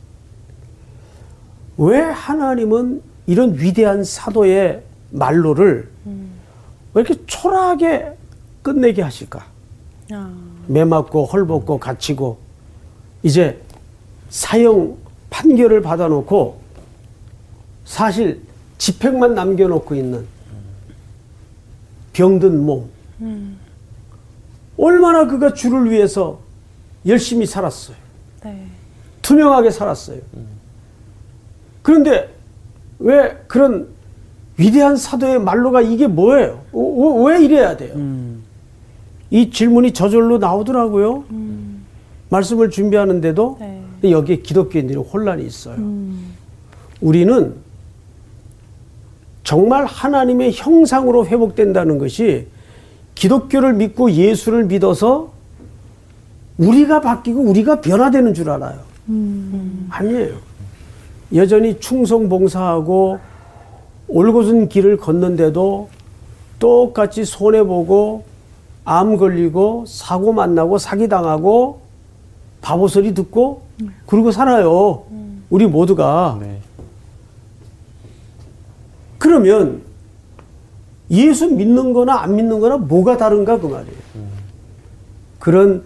왜 1.77 2.01
하나님은 2.01 3.03
이런 3.27 3.55
위대한 3.59 4.05
사도의 4.05 4.83
말로를 5.11 5.91
왜 6.95 7.03
이렇게 7.03 7.15
초라하게 7.27 8.17
끝내게 8.63 9.03
하실까? 9.03 9.45
야. 10.15 10.31
매 10.67 10.83
맞고 10.85 11.27
헐벗고 11.27 11.79
갇히고 11.79 12.39
이제 13.23 13.61
사형 14.31 14.97
판결을 15.29 15.83
받아놓고 15.83 16.59
사실 17.85 18.41
집행만 18.79 19.35
남겨놓고 19.35 19.95
있는 19.95 20.27
병든 22.15 22.65
몸. 22.65 22.89
얼마나 24.83 25.29
그가 25.29 25.55
주를 25.55 25.93
위해서 25.93 26.41
열심히 27.07 27.47
살았어요. 27.47 27.97
네. 28.43 28.67
투명하게 29.23 29.71
살았어요. 29.71 30.19
그런데 31.83 32.35
왜 32.99 33.39
그런 33.47 33.87
위대한 34.57 34.97
사도의 34.97 35.41
말로가 35.41 35.83
이게 35.83 36.09
뭐예요? 36.09 36.63
어, 36.73 36.81
어, 36.81 37.23
왜 37.23 37.45
이래야 37.45 37.77
돼요? 37.77 37.95
이 39.31 39.51
질문이 39.53 39.93
저절로 39.93 40.39
나오더라고요. 40.39 41.25
말씀을 42.29 42.71
준비하는데도 42.71 43.59
네. 43.61 44.11
여기에 44.11 44.39
기독교인들이 44.39 44.99
혼란이 44.99 45.47
있어요. 45.47 45.77
우리는 47.01 47.55
정말 49.45 49.85
하나님의 49.87 50.53
형상으로 50.55 51.25
회복된다는 51.27 51.99
것이 51.99 52.49
기독교를 53.15 53.75
믿고 53.75 54.11
예수를 54.11 54.65
믿어서 54.65 55.33
우리가 56.59 57.01
바뀌고 57.01 57.41
우리가 57.41 57.81
변화되는 57.81 58.35
줄 58.35 58.51
알아요. 58.51 58.79
아니에요. 59.91 60.37
여전히 61.35 61.79
충성 61.81 62.29
봉사하고 62.29 63.19
올곧은 64.09 64.69
길을 64.69 64.99
걷는데도 64.99 65.89
똑같이 66.59 67.25
손해보고 67.25 68.25
암 68.85 69.17
걸리고 69.17 69.85
사고 69.87 70.33
만나고 70.33 70.79
사기당하고 70.79 71.81
바보 72.61 72.89
소리 72.89 73.15
듣고 73.15 73.63
그러고 74.07 74.31
살아요. 74.31 75.05
우리 75.51 75.67
모두가. 75.67 76.39
네. 76.41 76.59
그러면 79.19 79.83
예수 81.13 81.49
믿는 81.49 81.93
거나 81.93 82.21
안 82.23 82.37
믿는 82.37 82.59
거나 82.59 82.79
뭐가 82.79 83.17
다른가 83.17 83.61
그 83.61 83.67
말이에요. 83.67 83.97
그런 85.39 85.85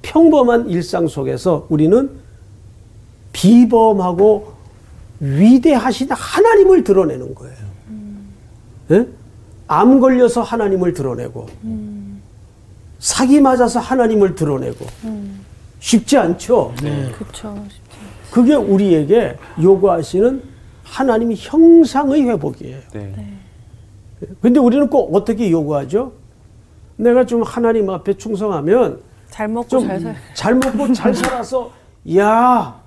평범한 0.00 0.68
일상 0.70 1.06
속에서 1.06 1.66
우리는 1.68 2.10
비범하고 3.32 4.52
위대하신 5.20 6.08
하나님을 6.10 6.84
드러내는 6.84 7.34
거예요. 7.34 7.56
예? 8.92 9.06
암 9.68 10.00
걸려서 10.00 10.42
하나님을 10.42 10.92
드러내고 10.94 11.46
사기 12.98 13.40
맞아서 13.40 13.78
하나님을 13.78 14.34
드러내고 14.34 14.86
쉽지 15.80 16.18
않죠. 16.18 16.74
그렇죠. 17.18 17.64
그게 18.30 18.54
우리에게 18.54 19.36
요구하시는 19.60 20.42
하나님의 20.84 21.36
형상의 21.38 22.22
회복이에요. 22.28 22.78
네. 22.92 23.38
근데 24.40 24.60
우리는 24.60 24.88
꼭 24.88 25.14
어떻게 25.14 25.50
요구하죠? 25.50 26.12
내가 26.96 27.24
좀 27.26 27.42
하나님 27.42 27.90
앞에 27.90 28.14
충성하면 28.14 29.00
잘 29.28 29.48
먹고 29.48 29.68
좀잘 29.68 30.00
살. 30.00 30.16
잘 30.34 30.54
먹고 30.54 30.92
잘 30.92 31.14
살아서 31.14 31.70
야 32.16 32.80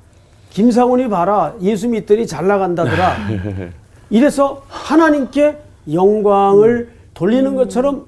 김상훈이 0.51 1.09
봐라 1.09 1.53
예수 1.61 1.89
믿더니 1.89 2.27
잘 2.27 2.47
나간다더라 2.47 3.15
이래서 4.09 4.63
하나님께 4.67 5.57
영광을 5.91 6.91
돌리는 7.13 7.55
것처럼 7.55 8.05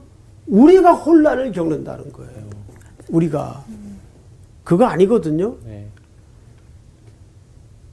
우리가 0.47 0.93
혼란을 0.93 1.51
겪는다는 1.51 2.11
거예요 2.13 2.47
우리가 3.09 3.63
그거 4.63 4.85
아니거든요 4.85 5.55
네. 5.65 5.87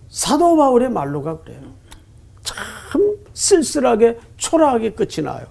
사도 0.09 0.57
바울의 0.57 0.91
말로가 0.91 1.39
그래요 1.39 1.59
참 1.61 1.73
쓸쓸하게 3.35 4.19
초라하게 4.37 4.93
끝이 4.93 5.23
나요 5.25 5.47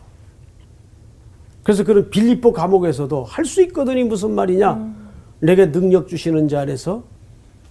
그래서 1.64 1.84
그런 1.84 2.10
빌립보 2.10 2.52
감옥에서도 2.54 3.24
할 3.24 3.46
수 3.46 3.62
있거든이 3.64 4.04
무슨 4.04 4.32
말이냐? 4.32 4.94
내게 5.40 5.72
능력 5.72 6.08
주시는 6.08 6.48
자 6.50 6.62
안에서 6.62 7.04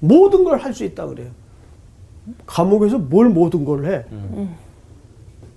모든 0.01 0.45
걸 0.45 0.59
할 0.59 0.73
수 0.73 0.85
있다 0.85 1.07
그래요. 1.07 1.31
감옥에서 2.47 2.99
뭘 2.99 3.29
모든 3.29 3.65
걸 3.65 3.85
해? 3.87 4.05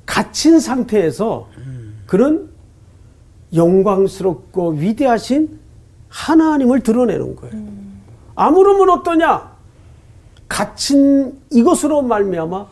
갇힌 0.05 0.59
상태에서 0.59 1.47
그런 2.07 2.49
영광스럽고 3.53 4.71
위대하신 4.71 5.59
하나님을 6.09 6.81
드러내는 6.81 7.35
거예요. 7.37 7.55
아무르면 8.35 8.89
어떠냐? 8.89 9.55
갇힌 10.49 11.39
이것으로 11.51 12.01
말미암아 12.01 12.65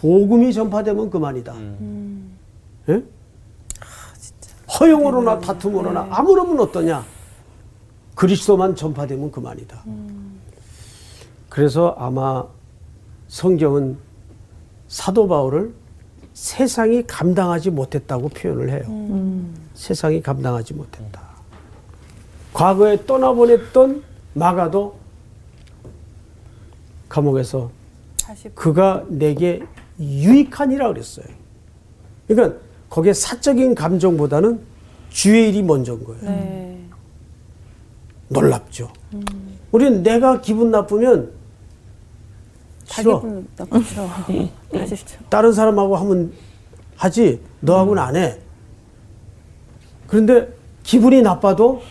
복음이 0.00 0.52
전파되면 0.52 1.10
그만이다. 1.10 1.54
예? 2.88 3.02
허용으로나 4.78 5.40
다툼으로나 5.40 6.06
아무러면 6.10 6.60
어떠냐? 6.60 7.04
그리스도만 8.14 8.76
전파되면 8.76 9.30
그만이다. 9.30 9.82
그래서 11.48 11.94
아마 11.98 12.44
성경은 13.28 13.96
사도 14.88 15.26
바울을 15.26 15.72
세상이 16.34 17.04
감당하지 17.06 17.70
못했다고 17.70 18.28
표현을 18.28 18.70
해요. 18.70 19.44
세상이 19.74 20.22
감당하지 20.22 20.74
못했다. 20.74 21.20
과거에 22.52 23.04
떠나보냈던 23.06 24.02
마가도 24.34 24.96
감옥에서 27.08 27.70
다시 28.22 28.48
그가 28.54 29.04
내게 29.08 29.64
유익하니라 29.98 30.88
그랬어요. 30.88 31.26
그러니까 32.26 32.58
거기에 32.90 33.12
사적인 33.12 33.74
감정보다는 33.74 34.60
주의 35.10 35.48
일이 35.48 35.62
먼저인 35.62 36.04
거예요. 36.04 36.22
네. 36.22 36.84
놀랍죠. 38.28 38.92
우리는 39.72 40.02
내가 40.02 40.40
기분 40.40 40.70
나쁘면 40.70 41.32
싫어. 42.84 43.20
분 43.20 43.46
나쁘죠. 43.56 44.10
아시죠? 44.74 45.18
다른 45.28 45.52
사람하고 45.52 45.96
하면 45.96 46.32
하지 46.96 47.40
너하고는 47.60 48.02
안 48.02 48.16
해. 48.16 48.38
그런데 50.06 50.48
기분이 50.82 51.22
나빠도 51.22 51.82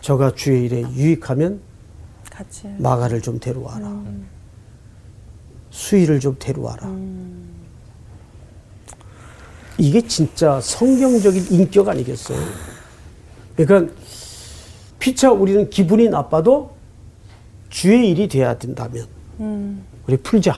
저가 0.00 0.34
주의 0.34 0.64
일에 0.64 0.80
유익하면 0.92 1.60
같이. 2.30 2.68
마가를 2.78 3.20
좀 3.22 3.38
데려와라. 3.38 4.02
수위를 5.76 6.20
좀 6.20 6.36
데려와라. 6.38 6.90
이게 9.76 10.00
진짜 10.00 10.58
성경적인 10.58 11.48
인격 11.50 11.88
아니겠어요? 11.88 12.38
그러니까 13.54 13.92
피차 14.98 15.32
우리는 15.32 15.68
기분이 15.68 16.08
나빠도 16.08 16.70
주의 17.68 18.10
일이 18.10 18.26
돼야 18.26 18.56
된다면 18.56 19.06
우리 20.06 20.16
풀자. 20.16 20.56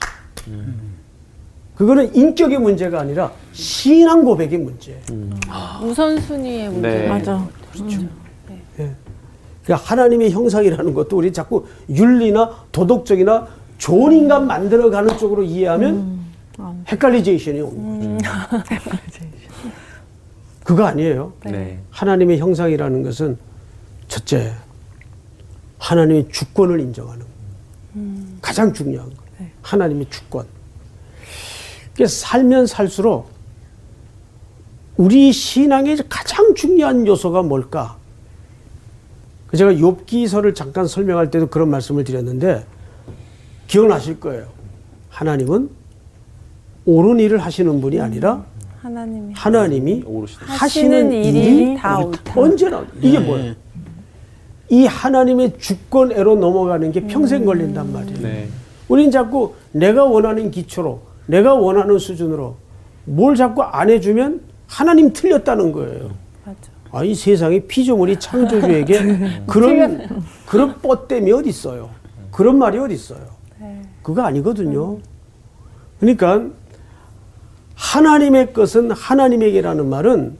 그거는 1.75 2.15
인격의 2.15 2.59
문제가 2.59 3.01
아니라 3.01 3.33
신앙 3.51 4.23
고백의 4.23 4.57
문제예요. 4.57 5.01
우선순위의 5.83 6.69
문제. 6.69 6.87
네. 6.87 7.07
맞아. 7.09 7.45
그러니까 9.63 9.85
하나님의 9.85 10.31
형상이라는 10.31 10.93
것도 10.93 11.17
우리 11.17 11.33
자꾸 11.33 11.65
윤리나 11.89 12.67
도덕적이나 12.71 13.58
좋은 13.79 14.11
인간 14.13 14.45
만들어가는 14.45 15.17
쪽으로 15.17 15.41
이해하면 15.41 16.19
헷갈리제이션이 16.87 17.61
오는 17.61 18.17
거죠. 18.17 18.29
그거 20.63 20.83
아니에요. 20.85 21.33
네. 21.45 21.79
하나님의 21.89 22.37
형상이라는 22.37 23.01
것은 23.01 23.37
첫째 24.07 24.53
하나님의 25.79 26.27
주권을 26.31 26.79
인정하는 26.79 27.21
거. 27.21 27.25
가장 28.41 28.71
중요한 28.71 29.09
거. 29.09 29.23
하나님의 29.63 30.07
주권. 30.09 30.45
그래서 31.95 32.15
살면 32.27 32.67
살수록 32.67 33.29
우리 34.97 35.31
신앙의 35.31 35.97
가장 36.09 36.53
중요한 36.53 37.07
요소가 37.07 37.41
뭘까? 37.41 37.97
그 39.47 39.57
제가 39.57 39.71
욥기서를 39.71 40.53
잠깐 40.53 40.85
설명할 40.85 41.31
때도 41.31 41.47
그런 41.47 41.69
말씀을 41.69 42.03
드렸는데 42.03 42.65
기억나실 43.73 44.19
거예요. 44.19 44.47
하나님은 45.09 45.69
옳은 46.85 47.19
일을 47.19 47.37
하시는 47.37 47.79
분이 47.79 48.01
아니라 48.01 48.43
하나님이. 48.81 49.33
하나님이. 49.35 50.03
하시는 50.37 51.11
일이 51.11 51.75
다 51.77 51.99
옳다. 51.99 52.19
옳다. 52.31 52.41
언제나 52.41 52.85
이게 52.99 53.19
뭐예요? 53.19 53.53
이 54.69 54.85
하나님의 54.85 55.59
주권애로 55.59 56.35
넘어가는 56.35 56.91
게 56.91 57.05
평생 57.05 57.45
걸린단 57.45 57.93
말이에요. 57.93 58.19
네. 58.21 58.47
우린 58.87 59.11
자꾸 59.11 59.53
내가 59.71 60.03
원하는 60.03 60.49
기초로, 60.49 61.01
내가 61.27 61.53
원하는 61.53 61.99
수준으로 61.99 62.55
뭘 63.05 63.35
자꾸 63.35 63.61
안 63.61 63.89
해주면 63.89 64.41
하나님 64.67 65.13
틀렸다는 65.13 65.71
거예요. 65.71 66.09
맞아. 66.43 66.57
아, 66.91 67.03
이 67.03 67.13
세상에 67.13 67.59
피조물이 67.59 68.19
창조주에게 68.19 69.43
그런, 69.45 70.07
그런 70.47 70.75
뻗댐이 70.81 71.31
어디 71.31 71.49
있어요? 71.49 71.89
그런 72.31 72.57
말이 72.57 72.79
어디 72.79 72.95
있어요? 72.95 73.38
네. 73.59 73.81
그거 74.01 74.23
아니거든요. 74.23 74.97
그러니까 75.99 76.47
하나님의 77.75 78.53
것은 78.53 78.91
하나님에게라는 78.91 79.89
말은 79.89 80.37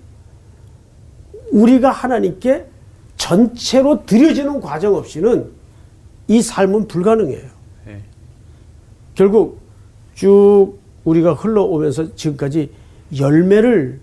우리가 1.51 1.91
하나님께 1.91 2.65
전체로 3.17 4.05
드려지는 4.05 4.61
과정 4.61 4.95
없이는 4.95 5.51
이 6.27 6.41
삶은 6.41 6.87
불가능해요. 6.87 7.47
네. 7.85 8.01
결국 9.15 9.59
쭉 10.15 10.77
우리가 11.03 11.33
흘러오면서 11.33 12.15
지금까지 12.15 12.71
열매를 13.17 13.99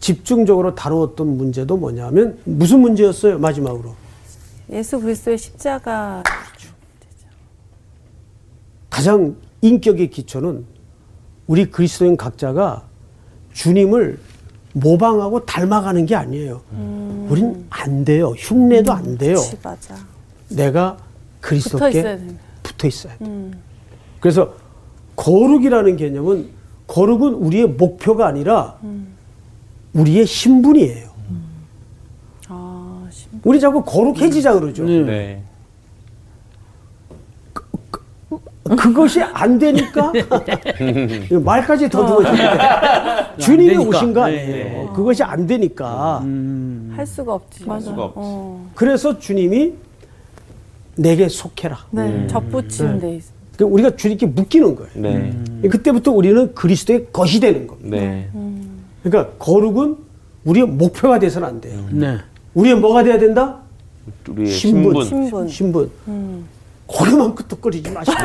집중적으로 0.00 0.74
다루었던 0.74 1.36
문제도 1.36 1.76
뭐냐면 1.76 2.38
무슨 2.44 2.80
문제였어요 2.80 3.38
마지막으로 3.38 3.94
예수 4.70 5.00
그리스도의 5.00 5.36
십자가 5.38 6.22
가장 8.98 9.36
인격의 9.62 10.10
기초는 10.10 10.64
우리 11.46 11.66
그리스도인 11.70 12.16
각자가 12.16 12.82
주님을 13.52 14.18
모방하고 14.72 15.46
닮아가는 15.46 16.04
게 16.04 16.16
아니에요. 16.16 16.60
우린 17.28 17.64
안 17.70 18.04
돼요. 18.04 18.30
흉내도 18.36 18.92
안 18.92 19.16
돼요. 19.16 19.36
그치, 19.36 19.56
맞아. 19.62 19.94
내가 20.48 20.96
그리스도께. 21.40 22.18
붙어 22.64 22.88
있어야 22.88 23.16
돼. 23.18 23.50
그래서 24.18 24.52
거룩이라는 25.14 25.96
개념은 25.96 26.48
거룩은 26.88 27.34
우리의 27.34 27.68
목표가 27.68 28.26
아니라 28.26 28.78
우리의 29.92 30.26
신분이에요. 30.26 31.08
아, 32.48 33.06
심- 33.10 33.30
우리 33.44 33.60
자꾸 33.60 33.84
거룩해지자 33.84 34.58
그러죠. 34.58 34.84
네. 34.84 35.42
그것이 38.76 39.22
안 39.22 39.58
되니까 39.58 40.12
말까지 41.44 41.88
더듬어지는데 41.88 42.58
주님이. 43.38 43.76
오신 43.76 44.12
거 44.12 44.26
네. 44.28 44.40
아니에요. 44.40 44.92
그것이 44.92 45.22
안 45.22 45.46
되니까. 45.46 46.22
할 46.94 47.06
수가 47.06 47.34
없지. 47.34 47.64
할 47.64 47.80
수가 47.80 48.04
없지. 48.04 48.14
어. 48.16 48.70
그래서 48.74 49.18
주님이 49.18 49.74
내게 50.96 51.28
속해라. 51.28 51.78
네. 51.90 52.26
접붙이는 52.28 52.98
데 53.00 53.16
있어. 53.16 53.32
그러니까 53.56 53.74
우리가 53.74 53.96
주님께 53.96 54.26
묶이는 54.26 54.74
거예요. 54.74 54.90
네. 54.94 55.32
그때부터 55.68 56.12
우리는 56.12 56.54
그리스도의 56.54 57.06
것이 57.12 57.40
되는 57.40 57.66
겁니다. 57.66 57.96
네. 57.96 58.28
그러니까 59.02 59.32
거룩은 59.38 59.96
우리의 60.44 60.66
목표가 60.66 61.18
돼서는 61.18 61.46
안 61.48 61.60
돼요. 61.60 61.84
네. 61.90 62.18
우리의 62.54 62.76
뭐가 62.76 63.02
돼야 63.04 63.18
된다? 63.18 63.58
우리의 64.28 64.50
신분. 64.50 65.04
신분. 65.04 65.48
신분. 65.48 65.90
신분. 66.06 66.44
고리만 66.88 67.34
끄떡거리지 67.36 67.90
마시고. 67.92 68.16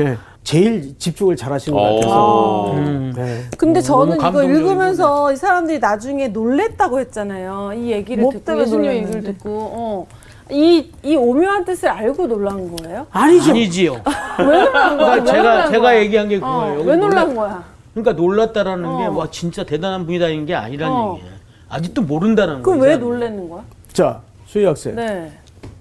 예, 0.00 0.18
제일 0.42 0.98
집중을 0.98 1.36
잘 1.36 1.52
하시는 1.52 1.76
것 1.78 1.82
같아서. 1.96 2.70
오. 2.72 2.74
네. 3.14 3.44
근데 3.56 3.80
저는 3.80 4.16
이거. 4.16 4.42
읽으면서 4.42 5.32
이 5.32 5.36
사람들이 5.36 5.78
나중에 5.78 6.28
놀랬다고 6.28 6.98
했잖아요. 7.00 7.72
이 7.76 7.92
얘기를 7.92 8.22
뭐 8.22 8.32
듣고 8.32 8.60
예수님. 8.60 8.90
얘기를 8.90 9.22
듣고 9.22 9.50
어. 9.50 10.06
이, 10.50 10.90
이 11.02 11.16
오묘한 11.16 11.64
뜻을 11.64 11.88
알고 11.88 12.26
놀란 12.26 12.76
거예요? 12.76 13.06
아니죠. 13.10 13.50
아니지요. 13.52 13.92
왜 14.40 14.44
놀란 14.64 14.72
거야? 14.72 14.96
그러니까 14.96 15.14
왜 15.14 15.24
제가 15.24 15.42
놀란 15.42 15.70
제가 15.70 15.82
거야? 15.82 15.98
얘기한 16.00 16.28
게 16.28 16.36
어, 16.36 16.40
그거예요. 16.40 16.80
왜 16.80 16.96
놀란 16.96 17.28
놀라- 17.28 17.34
거야? 17.48 17.64
그러니까 17.94 18.12
놀랐다라는 18.12 18.98
게 18.98 19.04
어. 19.06 19.12
와 19.12 19.30
진짜 19.30 19.64
대단한 19.64 20.04
분이다는 20.04 20.44
게 20.46 20.54
아니라는 20.54 20.94
어. 20.94 21.14
얘기예요. 21.16 21.34
아직도 21.68 22.02
모른다는 22.02 22.62
그럼 22.62 22.78
거예요. 22.80 22.92
왜 22.94 22.98
놀라는 22.98 23.48
거야? 23.48 23.62
자, 23.92 24.20
수희 24.54 24.64
학생. 24.66 24.94
네. 24.94 25.32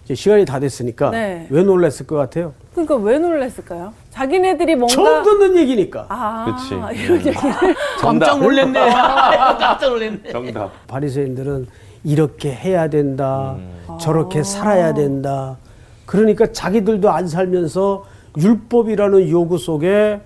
이제 0.04 0.16
시간이 0.16 0.46
다 0.46 0.60
됐으니까 0.60 1.12
네. 1.12 1.46
왜 1.52 1.62
놀랐을 1.62 2.08
것 2.08 2.16
같아요? 2.16 2.54
그러니까 2.72 2.96
왜 2.96 3.20
놀랐을까요? 3.20 3.94
자기네들이 4.10 4.76
뭔가 4.76 4.92
처음 4.96 5.24
듣는 5.24 5.58
얘기니까. 5.62 6.08
아, 6.10 6.58
그치. 6.58 6.74
이런 7.04 7.18
얘기를 7.20 7.36
깜짝 8.02 8.40
놀랐네. 8.40 8.80
깜짝 8.90 9.90
놀랐네. 9.90 10.32
정답. 10.32 10.88
바리새인들은 10.88 11.68
이렇게 12.04 12.52
해야 12.52 12.88
된다. 12.90 13.58
음. 13.60 13.98
저렇게 14.02 14.40
아. 14.40 14.44
살아야 14.44 14.96
된다. 14.96 15.58
그러니까 16.08 16.52
자기들도 16.52 17.12
안 17.12 17.28
살면서 17.28 18.06
율법이라는 18.40 19.30
요구 19.30 19.60
속에 19.60 20.20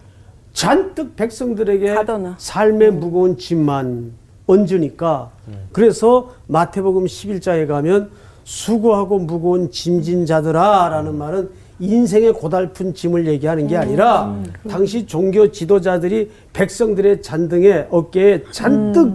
잔뜩 0.54 1.18
백성들에게 1.18 1.96
가둬놔. 1.96 2.36
삶의 2.38 2.92
무거운 2.92 3.38
짐만 3.38 4.14
얹으니까 4.48 5.32
그래서 5.74 6.32
마태복음 6.48 7.04
11장에 7.04 7.68
가면 7.68 8.10
수고하고 8.48 9.20
무거운 9.20 9.70
짐진 9.70 10.26
자들아라는 10.26 11.18
말은 11.18 11.50
인생의 11.82 12.32
고달픈 12.32 12.94
짐을 12.94 13.28
얘기하는 13.28 13.68
게 13.68 13.76
아니라 13.76 14.34
당시 14.70 15.06
종교 15.06 15.52
지도자들이 15.52 16.32
백성들의 16.54 17.22
잔등에 17.22 17.88
어깨에 17.92 18.44
잔뜩 18.52 19.14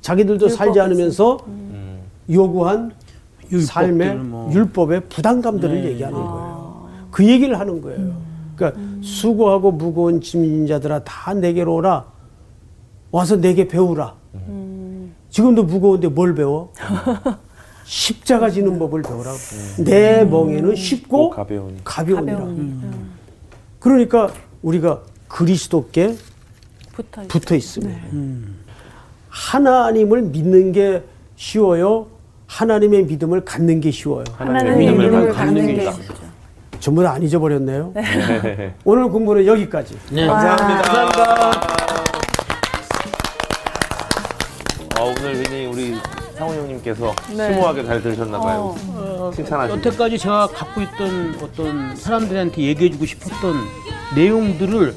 자기들도 0.00 0.48
살지 0.48 0.80
않으면서 0.80 1.38
요구한 2.30 2.90
삶의 3.54 4.14
뭐. 4.16 4.50
율법의 4.50 5.08
부담감들을 5.10 5.84
얘기하는 5.84 6.16
거예요. 6.18 6.88
그 7.10 7.28
얘기를 7.28 7.60
하는 7.60 7.82
거예요. 7.82 8.14
그러니까 8.56 8.80
수고하고 9.02 9.72
무거운 9.72 10.22
짐진 10.22 10.66
자들아 10.66 11.04
다 11.04 11.34
내게로 11.34 11.74
오라. 11.74 12.06
와서 13.10 13.36
내게 13.36 13.68
배우라. 13.68 14.14
지금도 15.28 15.64
무거운데 15.64 16.08
뭘 16.08 16.34
배워? 16.34 16.72
십자가 17.90 18.48
지는 18.50 18.78
법을 18.78 19.02
배우라. 19.02 19.32
내 19.78 20.22
멍에는 20.24 20.76
쉽고 20.76 21.30
가벼우니. 21.30 21.78
가벼우니라. 21.82 22.38
가벼우니. 22.38 22.80
그러니까 23.80 24.30
우리가 24.62 25.00
그리스도께 25.26 26.14
붙어. 26.92 27.22
붙어 27.26 27.56
있습니다. 27.56 28.00
하나님을 29.28 30.22
믿는 30.22 30.70
게 30.70 31.02
쉬워요. 31.34 32.06
하나님의 32.46 33.06
믿음을 33.06 33.44
갖는 33.44 33.80
게 33.80 33.90
쉬워요. 33.90 34.22
하나님의 34.36 34.78
믿음을 34.78 35.04
믿음을 35.06 35.32
갖는 35.32 35.66
게게 35.66 35.82
있다. 35.82 35.96
전부 36.78 37.02
다 37.02 37.10
안 37.14 37.22
잊어버렸네요. 37.24 37.90
네. 37.92 38.72
오늘 38.84 39.08
공부는 39.08 39.44
여기까지. 39.46 39.98
네. 40.12 40.28
감사합니다. 40.28 41.50
어, 45.00 45.04
오늘 45.06 45.32
굉장히 45.34 45.66
우리 45.66 45.96
상훈 46.40 46.56
형님께서 46.56 47.14
네. 47.36 47.52
심오하게 47.52 47.84
잘 47.84 48.02
들으셨나봐요. 48.02 48.74
어. 48.96 49.30
칭찬하시고. 49.36 49.78
여태까지 49.78 50.18
제가 50.18 50.46
갖고 50.48 50.80
있던 50.80 51.38
어떤 51.42 51.94
사람들한테 51.94 52.62
얘기해주고 52.62 53.04
싶었던 53.04 53.56
내용들을 54.14 54.94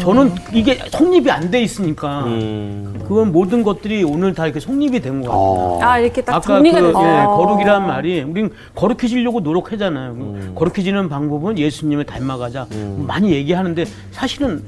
저는 0.00 0.32
이게 0.52 0.78
성립이 0.90 1.30
안 1.30 1.50
돼 1.50 1.60
있으니까 1.62 2.24
음. 2.26 3.02
그건 3.06 3.32
모든 3.32 3.62
것들이 3.62 4.04
오늘 4.04 4.32
다 4.32 4.46
이렇게 4.46 4.60
성립이 4.60 5.00
된 5.00 5.20
것 5.20 5.28
같아요. 5.28 5.40
어. 5.42 5.78
아, 5.82 5.98
이렇게 5.98 6.22
딱 6.22 6.36
아까 6.36 6.46
정리가 6.54 6.80
그 6.80 6.86
됐어. 6.86 7.04
예, 7.04 7.24
거룩이란 7.26 7.86
말이 7.86 8.22
우린 8.22 8.50
거룩해지려고 8.74 9.40
노력하잖아요. 9.40 10.12
음. 10.12 10.52
거룩해지는 10.54 11.08
방법은 11.08 11.58
예수님을 11.58 12.04
닮아가자 12.06 12.66
많이 13.06 13.32
얘기하는데 13.32 13.84
사실은 14.12 14.64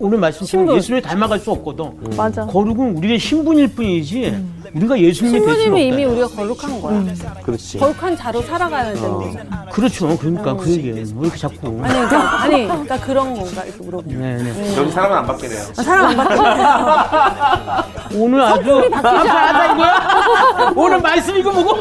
오늘 0.00 0.18
말씀처럼. 0.18 0.74
예수님을 0.76 1.02
닮아갈 1.02 1.38
수 1.38 1.52
없거든. 1.52 1.92
맞아. 2.16 2.44
거룩은 2.46 2.96
우리의 2.96 3.18
신분일 3.18 3.68
뿐이지 3.74 4.34
우리가 4.74 4.98
예수님이 4.98 5.32
될 5.38 5.40
수는 5.40 5.50
없다. 5.50 5.62
신부님이 5.62 5.86
이미 5.86 6.04
우리가 6.04 6.26
거룩한 6.28 6.80
거야. 6.82 7.04
그렇지. 7.44 7.78
거룩한 7.78 8.16
자로 8.16 8.42
살아가야 8.42 8.92
되는 8.92 9.12
거잖아. 9.12 9.66
그렇죠. 9.70 10.16
그러니까 10.18 10.56
그 10.56 10.68
얘기예요. 10.70 10.96
왜 10.96 11.02
이렇게 11.20 11.36
자꾸. 11.36 11.68
아니, 11.82 11.92
그러니까, 11.92 12.42
아니, 12.42 12.66
그러니까 12.66 13.00
그런 13.00 13.33
건가 13.34 13.64
이렇게 13.64 13.82
물어보는. 13.82 14.20
네, 14.20 14.52
네. 14.52 14.76
여기 14.76 14.90
사람은 14.90 15.16
안 15.18 15.26
바뀌네요. 15.26 15.62
아, 15.76 15.82
사람 15.82 16.06
안 16.06 16.16
바뀌어. 16.16 17.84
오늘 18.22 18.40
아주 18.42 18.90
감사하다 18.90 19.74
이거야. 19.74 20.72
오늘 20.76 21.00
말씀 21.00 21.36
이거 21.36 21.50
보고. 21.50 21.78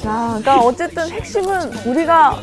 자, 0.00 0.38
그러니까 0.40 0.56
어쨌든 0.60 1.10
핵심은 1.10 1.72
우리가 1.86 2.36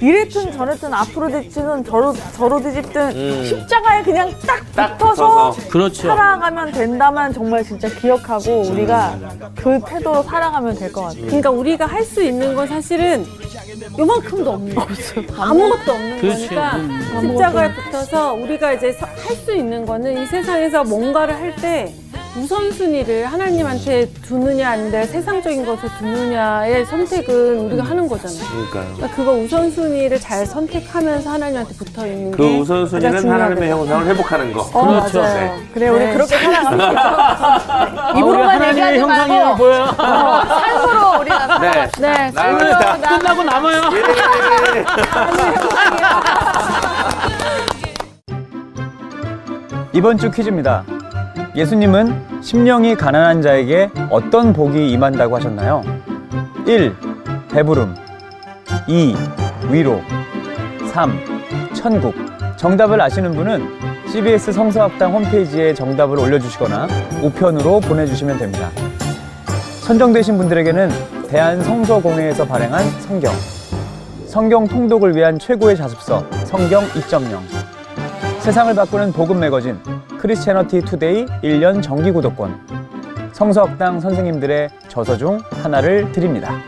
이랬든 0.00 0.52
저랬든 0.52 0.92
앞으로 0.92 1.28
뒤집든 1.28 1.84
저로, 1.84 2.12
저로 2.36 2.60
뒤집든 2.60 3.44
십자가에 3.44 4.02
그냥 4.02 4.30
딱, 4.46 4.60
딱 4.74 4.98
붙어서 4.98 5.50
붙어서. 5.52 5.68
그렇죠. 5.70 6.02
살아가면 6.08 6.72
된다만 6.72 7.32
정말 7.32 7.64
진짜 7.64 7.88
기억하고 7.88 8.62
우리가 8.62 9.16
그 9.54 9.80
태도로 9.86 10.22
살아가면 10.24 10.76
될 10.76 10.92
것 10.92 11.02
같아요. 11.02 11.24
그러니까 11.26 11.50
우리가 11.50 11.86
할 11.86 12.04
수 12.04 12.22
있는 12.22 12.54
건 12.54 12.66
사실은 12.68 13.24
요만큼도 13.98 14.50
없는 14.52 14.74
거죠. 14.74 15.22
아무것도 15.36 15.92
없는 15.92 16.20
그렇지. 16.20 16.46
거니까 16.48 16.76
음. 16.76 17.20
십자가에 17.22 17.74
붙어서 17.74 18.34
우리가 18.34 18.72
이제 18.74 18.96
할 19.00 19.36
수 19.36 19.54
있는 19.54 19.84
거는 19.86 20.22
이 20.22 20.26
세상에서 20.26 20.84
뭔가를 20.84 21.34
할때 21.36 21.94
우선순위를 22.36 23.26
하나님한테 23.26 24.06
두느냐 24.22 24.70
아닌데 24.70 25.04
세상적인 25.06 25.64
것을 25.64 25.88
두느냐의 25.98 26.84
선택은 26.84 27.60
우리가 27.60 27.82
하는 27.84 28.06
거잖아요. 28.08 28.38
그러니까요. 28.50 28.94
그러니까 28.94 29.16
그거 29.16 29.32
우선순위를 29.32 30.20
잘 30.20 30.44
선택하면서 30.46 31.30
하나님한테 31.30 31.74
붙어 31.74 32.06
있는 32.06 32.30
그 32.32 32.36
게 32.36 32.42
가장 32.44 32.60
우선순위는 32.60 33.20
중요하겠다. 33.20 33.44
하나님의 33.44 33.70
형상을 33.70 34.06
회복하는 34.06 34.52
거. 34.52 34.60
어, 34.72 34.86
그렇죠. 34.86 35.20
맞아요. 35.20 35.34
네. 35.34 35.66
그래, 35.72 35.88
우리 35.88 36.04
네. 36.04 36.12
그렇게 36.12 36.36
살아갑시다. 36.36 38.12
입으로만 38.16 38.48
하나님의 38.48 38.68
얘기하지 38.70 38.98
형상이 38.98 39.38
말고 39.38 39.56
보여요. 39.56 39.86
삶으로 39.96 41.20
우리가 41.20 41.58
네. 41.58 41.90
네, 41.98 42.30
삶으로 42.32 42.70
다 42.70 42.96
나- 42.98 43.18
끝나고 43.18 43.42
남아요. 43.44 43.80
이번 49.92 50.18
주 50.18 50.30
퀴즈입니다. 50.30 50.84
예수님은 51.56 52.42
심령이 52.42 52.96
가난한 52.96 53.40
자에게 53.40 53.90
어떤 54.10 54.52
복이 54.52 54.90
임한다고 54.90 55.36
하셨나요? 55.36 55.82
1. 56.66 56.94
배부름 57.50 57.94
2. 58.86 59.16
위로 59.70 60.02
3. 60.92 61.18
천국 61.72 62.14
정답을 62.58 63.00
아시는 63.00 63.32
분은 63.32 63.66
CBS 64.06 64.52
성서학당 64.52 65.14
홈페이지에 65.14 65.72
정답을 65.72 66.18
올려주시거나 66.18 66.88
우편으로 67.22 67.80
보내주시면 67.80 68.38
됩니다. 68.38 68.70
선정되신 69.80 70.36
분들에게는 70.36 70.90
대한성서공회에서 71.28 72.46
발행한 72.46 72.84
성경, 73.00 73.32
성경 74.26 74.66
통독을 74.66 75.16
위한 75.16 75.38
최고의 75.38 75.76
자습서 75.78 76.22
성경 76.44 76.84
2.0, 76.88 77.40
세상을 78.40 78.74
바꾸는 78.74 79.12
복음 79.12 79.40
매거진 79.40 79.80
크리스채너티 80.26 80.80
투데이 80.80 81.24
1년 81.44 81.80
정기 81.80 82.10
구독권, 82.10 82.52
성서학당 83.32 84.00
선생님들의 84.00 84.70
저서 84.88 85.16
중 85.16 85.38
하나를 85.62 86.10
드립니다. 86.10 86.60